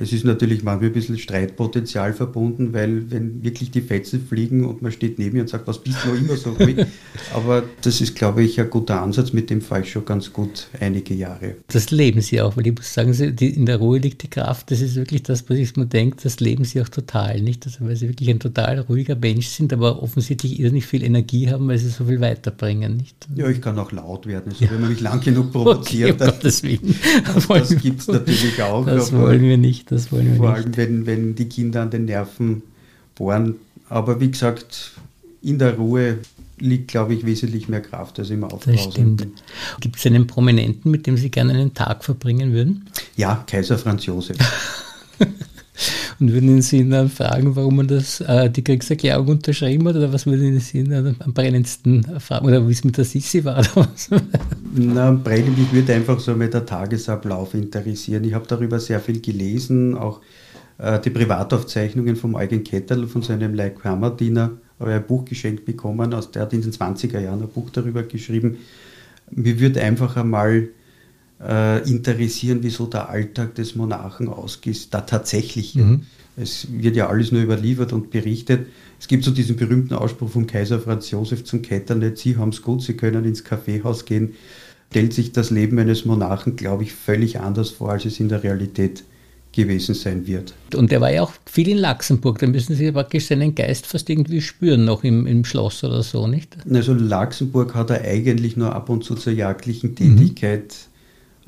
Es 0.00 0.14
ist 0.14 0.24
natürlich 0.24 0.62
manchmal 0.62 0.88
ein 0.88 0.94
bisschen 0.94 1.18
Streitpotenzial 1.18 2.14
verbunden, 2.14 2.72
weil 2.72 3.10
wenn 3.10 3.44
wirklich 3.44 3.70
die 3.70 3.82
Fetzen 3.82 4.26
fliegen 4.26 4.64
und 4.64 4.80
man 4.80 4.92
steht 4.92 5.18
neben 5.18 5.34
mir 5.34 5.42
und 5.42 5.50
sagt, 5.50 5.66
was 5.66 5.78
bist 5.78 5.98
du 6.02 6.08
noch 6.08 6.16
immer 6.16 6.36
so 6.36 6.52
ruhig? 6.52 6.86
Aber 7.34 7.64
das 7.82 8.00
ist, 8.00 8.16
glaube 8.16 8.42
ich, 8.42 8.58
ein 8.58 8.70
guter 8.70 9.02
Ansatz, 9.02 9.34
mit 9.34 9.50
dem 9.50 9.60
fahre 9.60 9.82
ich 9.82 9.92
schon 9.92 10.06
ganz 10.06 10.32
gut 10.32 10.68
einige 10.80 11.12
Jahre. 11.12 11.56
Das 11.68 11.90
leben 11.90 12.22
Sie 12.22 12.40
auch, 12.40 12.56
weil 12.56 12.68
ich 12.68 12.74
muss 12.74 12.94
sagen, 12.94 13.12
in 13.12 13.66
der 13.66 13.76
Ruhe 13.76 13.98
liegt 13.98 14.22
die 14.22 14.30
Kraft. 14.30 14.70
Das 14.70 14.80
ist 14.80 14.96
wirklich 14.96 15.22
das, 15.22 15.48
was 15.50 15.58
ich 15.58 15.76
mir 15.76 15.84
denke, 15.84 16.16
das 16.22 16.40
leben 16.40 16.64
Sie 16.64 16.80
auch 16.80 16.88
total, 16.88 17.42
nicht? 17.42 17.66
Also, 17.66 17.84
weil 17.84 17.96
Sie 17.96 18.08
wirklich 18.08 18.30
ein 18.30 18.40
total 18.40 18.78
ruhiger 18.78 19.16
Mensch 19.16 19.48
sind, 19.48 19.70
aber 19.70 20.02
offensichtlich 20.02 20.60
irrsinnig 20.60 20.86
viel 20.86 21.02
Energie 21.02 21.50
haben, 21.50 21.68
weil 21.68 21.76
Sie 21.76 21.90
so 21.90 22.06
viel 22.06 22.22
weiterbringen, 22.22 22.96
nicht? 22.96 23.28
Ja, 23.36 23.50
ich 23.50 23.60
kann 23.60 23.78
auch 23.78 23.92
laut 23.92 24.26
werden, 24.26 24.52
also 24.52 24.64
ja. 24.64 24.70
wenn 24.70 24.80
man 24.80 24.88
mich 24.88 25.00
lang 25.00 25.20
genug 25.20 25.52
provoziert. 25.52 26.22
Okay, 26.22 26.78
um. 26.82 26.94
Das, 27.34 27.46
das 27.48 27.82
gibt 27.82 28.00
es 28.00 28.08
natürlich 28.08 28.62
auch. 28.62 28.86
Das 28.86 29.12
wollen 29.12 29.42
wir 29.42 29.58
nicht 29.58 29.89
das 29.90 30.10
wollen 30.12 30.30
wir 30.30 30.36
Vor 30.36 30.52
nicht. 30.52 30.64
allem, 30.64 30.76
wenn, 30.76 31.06
wenn 31.06 31.34
die 31.34 31.48
Kinder 31.48 31.82
an 31.82 31.90
den 31.90 32.06
Nerven 32.06 32.62
bohren. 33.14 33.56
Aber 33.88 34.20
wie 34.20 34.30
gesagt, 34.30 34.92
in 35.42 35.58
der 35.58 35.74
Ruhe 35.74 36.18
liegt, 36.58 36.88
glaube 36.88 37.14
ich, 37.14 37.26
wesentlich 37.26 37.68
mehr 37.68 37.80
Kraft 37.80 38.18
als 38.18 38.30
im 38.30 38.44
Aufbrausen. 38.44 39.34
Gibt 39.80 39.96
es 39.96 40.06
einen 40.06 40.26
Prominenten, 40.26 40.90
mit 40.90 41.06
dem 41.06 41.16
Sie 41.16 41.30
gerne 41.30 41.52
einen 41.54 41.74
Tag 41.74 42.04
verbringen 42.04 42.52
würden? 42.52 42.88
Ja, 43.16 43.44
Kaiser 43.46 43.78
Franz 43.78 44.06
Josef. 44.06 44.36
Und 46.18 46.32
würden 46.32 46.62
Sie 46.62 46.78
ihn 46.78 46.90
dann 46.90 47.08
fragen, 47.08 47.56
warum 47.56 47.76
man 47.76 47.88
das, 47.88 48.20
äh, 48.20 48.50
die 48.50 48.62
Kriegserklärung 48.62 49.28
unterschrieben 49.28 49.88
hat, 49.88 49.96
oder 49.96 50.12
was 50.12 50.26
würden 50.26 50.58
Sie 50.60 50.78
ihn 50.78 50.92
am 50.92 51.32
brennendsten 51.32 52.04
fragen, 52.20 52.46
oder 52.46 52.66
wie 52.66 52.72
es 52.72 52.84
mit 52.84 52.96
der 52.96 53.04
Sissi 53.04 53.44
war? 53.44 53.64
Na, 54.74 55.10
brennend, 55.12 55.58
mich 55.58 55.72
würde 55.72 55.94
einfach 55.94 56.20
so 56.20 56.34
mit 56.34 56.54
der 56.54 56.66
Tagesablauf 56.66 57.54
interessieren. 57.54 58.24
Ich 58.24 58.34
habe 58.34 58.46
darüber 58.46 58.78
sehr 58.78 59.00
viel 59.00 59.20
gelesen, 59.20 59.96
auch 59.96 60.20
äh, 60.78 61.00
die 61.00 61.10
Privataufzeichnungen 61.10 62.16
vom 62.16 62.34
Eugen 62.34 62.64
Ketterl, 62.64 63.06
von 63.06 63.22
seinem 63.22 63.54
Like 63.54 63.80
Kammerdiener, 63.80 64.52
habe 64.78 64.94
ein 64.94 65.06
Buch 65.06 65.24
geschenkt 65.24 65.64
bekommen, 65.64 66.14
aus 66.14 66.30
der 66.30 66.42
hat 66.42 66.52
in 66.52 66.62
den 66.62 66.72
20er 66.72 67.20
Jahren 67.20 67.42
ein 67.42 67.48
Buch 67.48 67.70
darüber 67.70 68.02
geschrieben. 68.02 68.58
Mir 69.30 69.60
würde 69.60 69.82
einfach 69.82 70.16
einmal 70.16 70.68
äh, 71.46 71.88
interessieren, 71.88 72.58
wieso 72.62 72.86
der 72.86 73.08
Alltag 73.08 73.54
des 73.54 73.74
Monarchen 73.74 74.28
ausgeht, 74.28 74.88
da 74.90 75.00
tatsächlich. 75.00 75.74
Mhm. 75.74 76.02
Es 76.36 76.68
wird 76.70 76.96
ja 76.96 77.08
alles 77.08 77.32
nur 77.32 77.42
überliefert 77.42 77.92
und 77.92 78.10
berichtet. 78.10 78.66
Es 78.98 79.08
gibt 79.08 79.24
so 79.24 79.30
diesen 79.30 79.56
berühmten 79.56 79.94
Ausspruch 79.94 80.30
vom 80.30 80.46
Kaiser 80.46 80.78
Franz 80.78 81.10
Josef 81.10 81.44
zum 81.44 81.62
Ketternet, 81.62 82.18
Sie 82.18 82.36
haben 82.36 82.50
es 82.50 82.62
gut, 82.62 82.82
Sie 82.82 82.94
können 82.94 83.24
ins 83.24 83.44
Kaffeehaus 83.44 84.04
gehen. 84.04 84.34
Stellt 84.90 85.12
sich 85.12 85.32
das 85.32 85.50
Leben 85.50 85.78
eines 85.78 86.04
Monarchen, 86.04 86.56
glaube 86.56 86.82
ich, 86.82 86.92
völlig 86.92 87.38
anders 87.38 87.70
vor, 87.70 87.90
als 87.92 88.04
es 88.04 88.18
in 88.18 88.28
der 88.28 88.42
Realität 88.42 89.04
gewesen 89.52 89.94
sein 89.94 90.26
wird. 90.26 90.54
Und 90.74 90.92
er 90.92 91.00
war 91.00 91.12
ja 91.12 91.22
auch 91.22 91.32
viel 91.46 91.68
in 91.68 91.78
Luxemburg, 91.78 92.38
da 92.38 92.46
müssen 92.46 92.74
Sie 92.76 92.90
praktisch 92.92 93.26
seinen 93.26 93.54
Geist 93.54 93.86
fast 93.86 94.08
irgendwie 94.10 94.40
spüren, 94.40 94.84
noch 94.84 95.02
im, 95.04 95.26
im 95.26 95.44
Schloss 95.44 95.82
oder 95.84 96.02
so, 96.02 96.26
nicht? 96.26 96.56
Also 96.72 96.92
Luxemburg 96.92 97.74
hat 97.74 97.90
er 97.90 98.02
eigentlich 98.02 98.56
nur 98.56 98.74
ab 98.74 98.88
und 98.88 99.04
zu 99.04 99.14
zur 99.14 99.32
jagdlichen 99.32 99.94
Tätigkeit 99.94 100.64
mhm 100.64 100.89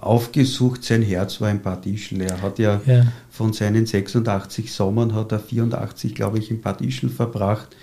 aufgesucht. 0.02 0.84
Sein 0.84 1.02
Herz 1.02 1.40
war 1.40 1.48
ein 1.48 1.60
Ischl. 1.84 2.20
Er 2.20 2.42
hat 2.42 2.58
ja, 2.58 2.80
ja, 2.84 3.06
von 3.30 3.52
seinen 3.52 3.86
86 3.86 4.72
Sommern 4.72 5.14
hat 5.14 5.32
er 5.32 5.40
84, 5.40 6.14
glaube 6.14 6.38
ich, 6.38 6.50
in 6.50 6.60
Ischl 6.80 7.08
verbracht. 7.08 7.76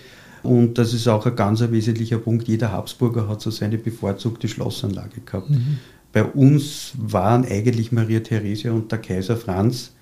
Und 0.43 0.77
das 0.77 0.93
ist 0.93 1.07
auch 1.07 1.25
ein 1.25 1.35
ganz 1.35 1.61
wesentlicher 1.61 2.17
Punkt. 2.17 2.47
Jeder 2.47 2.71
Habsburger 2.71 3.27
hat 3.27 3.41
so 3.41 3.51
seine 3.51 3.77
bevorzugte 3.77 4.47
Schlossanlage 4.47 5.21
gehabt. 5.21 5.49
Mhm. 5.49 5.79
Bei 6.11 6.23
uns 6.23 6.93
waren 6.97 7.45
eigentlich 7.45 7.91
Maria 7.91 8.21
Theresia 8.21 8.71
und 8.71 8.91
der 8.91 8.99
Kaiser 8.99 9.37
Franz, 9.37 9.93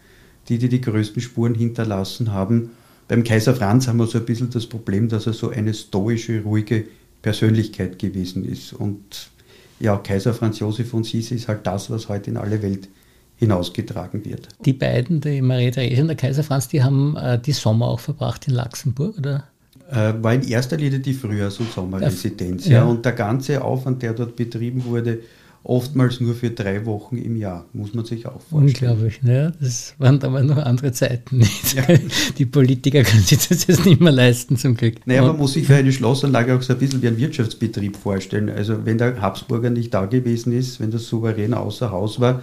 die, 0.47 0.57
die 0.57 0.69
die 0.69 0.81
größten 0.81 1.21
Spuren 1.21 1.55
hinterlassen 1.55 2.31
haben. 2.31 2.71
Beim 3.07 3.23
Kaiser 3.23 3.55
Franz 3.55 3.87
haben 3.87 3.97
wir 3.97 4.07
so 4.07 4.17
ein 4.17 4.25
bisschen 4.25 4.49
das 4.49 4.67
Problem, 4.67 5.09
dass 5.09 5.27
er 5.27 5.33
so 5.33 5.49
eine 5.49 5.73
stoische, 5.73 6.43
ruhige 6.43 6.85
Persönlichkeit 7.21 7.99
gewesen 7.99 8.45
ist. 8.45 8.73
Und 8.73 9.29
ja, 9.79 9.97
Kaiser 9.97 10.33
Franz 10.33 10.59
Josef 10.59 10.89
von 10.89 11.03
Sisi 11.03 11.35
ist 11.35 11.47
halt 11.47 11.65
das, 11.65 11.89
was 11.89 12.09
heute 12.09 12.31
in 12.31 12.37
alle 12.37 12.61
Welt 12.61 12.89
hinausgetragen 13.37 14.25
wird. 14.25 14.47
Die 14.65 14.73
beiden, 14.73 15.21
die 15.21 15.41
Maria 15.41 15.71
Therese 15.71 16.01
und 16.01 16.07
der 16.07 16.17
Kaiser 16.17 16.43
Franz, 16.43 16.67
die 16.67 16.83
haben 16.83 17.15
äh, 17.17 17.39
die 17.39 17.51
Sommer 17.51 17.87
auch 17.87 17.99
verbracht 17.99 18.47
in 18.47 18.55
Luxemburg, 18.55 19.17
oder? 19.17 19.43
Äh, 19.91 20.13
war 20.21 20.33
in 20.33 20.43
erster 20.43 20.75
Linie 20.75 20.99
die 20.99 21.13
Frühjahrs- 21.13 21.59
und 21.59 21.71
Sommerresidenz. 21.71 22.67
Ja. 22.67 22.79
ja. 22.79 22.85
Und 22.85 23.05
der 23.05 23.13
ganze 23.13 23.63
Aufwand, 23.63 24.01
der 24.01 24.13
dort 24.13 24.35
betrieben 24.35 24.83
wurde, 24.85 25.19
oftmals 25.67 26.21
nur 26.21 26.33
für 26.33 26.49
drei 26.49 26.85
Wochen 26.85 27.17
im 27.17 27.35
Jahr, 27.35 27.65
muss 27.73 27.93
man 27.93 28.05
sich 28.05 28.25
auch 28.25 28.41
vorstellen. 28.41 28.91
Unglaublich, 28.91 29.21
ne? 29.21 29.53
das 29.59 29.95
waren 29.97 30.21
aber 30.23 30.41
noch 30.41 30.57
andere 30.57 30.93
Zeiten. 30.93 31.41
Ja. 31.41 31.83
Die 32.37 32.45
Politiker 32.45 33.03
können 33.03 33.23
sich 33.23 33.47
das 33.47 33.67
jetzt 33.67 33.85
nicht 33.85 33.99
mehr 33.99 34.13
leisten, 34.13 34.55
zum 34.55 34.75
Glück. 34.75 35.05
Naja, 35.05 35.23
man 35.23 35.37
muss 35.37 35.53
sich 35.53 35.67
für 35.67 35.75
eine 35.75 35.91
Schlossanlage 35.91 36.55
auch 36.55 36.61
so 36.61 36.73
ein 36.73 36.79
bisschen 36.79 37.01
wie 37.01 37.07
ein 37.07 37.17
Wirtschaftsbetrieb 37.17 37.97
vorstellen. 37.97 38.49
Also 38.49 38.85
wenn 38.85 38.97
der 38.97 39.21
Habsburger 39.21 39.69
nicht 39.69 39.93
da 39.93 40.05
gewesen 40.05 40.53
ist, 40.53 40.79
wenn 40.79 40.91
der 40.91 41.01
Souverän 41.01 41.53
außer 41.53 41.91
Haus 41.91 42.19
war, 42.19 42.41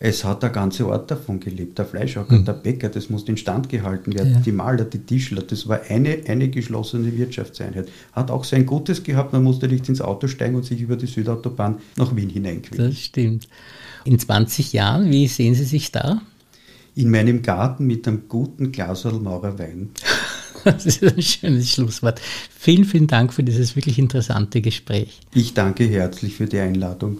es 0.00 0.24
hat 0.24 0.42
der 0.42 0.50
ganze 0.50 0.86
Ort 0.86 1.10
davon 1.10 1.40
gelebt. 1.40 1.78
Der 1.78 1.84
Fleischhocker, 1.84 2.36
mhm. 2.36 2.44
der 2.44 2.52
Bäcker, 2.52 2.88
das 2.88 3.10
musste 3.10 3.32
instand 3.32 3.68
gehalten 3.68 4.14
werden. 4.14 4.34
Ja. 4.34 4.40
Die 4.40 4.52
Maler, 4.52 4.84
die 4.84 5.00
Tischler, 5.00 5.42
das 5.42 5.66
war 5.68 5.80
eine, 5.88 6.20
eine 6.28 6.48
geschlossene 6.48 7.16
Wirtschaftseinheit. 7.16 7.88
Hat 8.12 8.30
auch 8.30 8.44
sein 8.44 8.64
Gutes 8.64 9.02
gehabt, 9.02 9.32
man 9.32 9.42
musste 9.42 9.66
nicht 9.66 9.88
ins 9.88 10.00
Auto 10.00 10.28
steigen 10.28 10.54
und 10.54 10.64
sich 10.64 10.80
über 10.80 10.96
die 10.96 11.06
Südautobahn 11.06 11.78
nach 11.96 12.14
Wien 12.14 12.30
hineinquälen. 12.30 12.90
Das 12.90 12.98
stimmt. 12.98 13.48
In 14.04 14.18
20 14.18 14.72
Jahren, 14.72 15.10
wie 15.10 15.26
sehen 15.26 15.54
Sie 15.54 15.64
sich 15.64 15.90
da? 15.90 16.22
In 16.94 17.10
meinem 17.10 17.42
Garten 17.42 17.86
mit 17.86 18.06
einem 18.06 18.28
guten 18.28 18.72
Glas 18.72 19.04
Maurer 19.04 19.58
Wein. 19.58 19.90
Das 20.64 20.84
ist 20.84 21.04
ein 21.04 21.22
schönes 21.22 21.70
Schlusswort. 21.70 22.20
Vielen, 22.50 22.84
vielen 22.84 23.06
Dank 23.06 23.32
für 23.32 23.44
dieses 23.44 23.76
wirklich 23.76 23.98
interessante 23.98 24.60
Gespräch. 24.60 25.20
Ich 25.32 25.54
danke 25.54 25.84
herzlich 25.84 26.34
für 26.34 26.46
die 26.46 26.58
Einladung. 26.58 27.18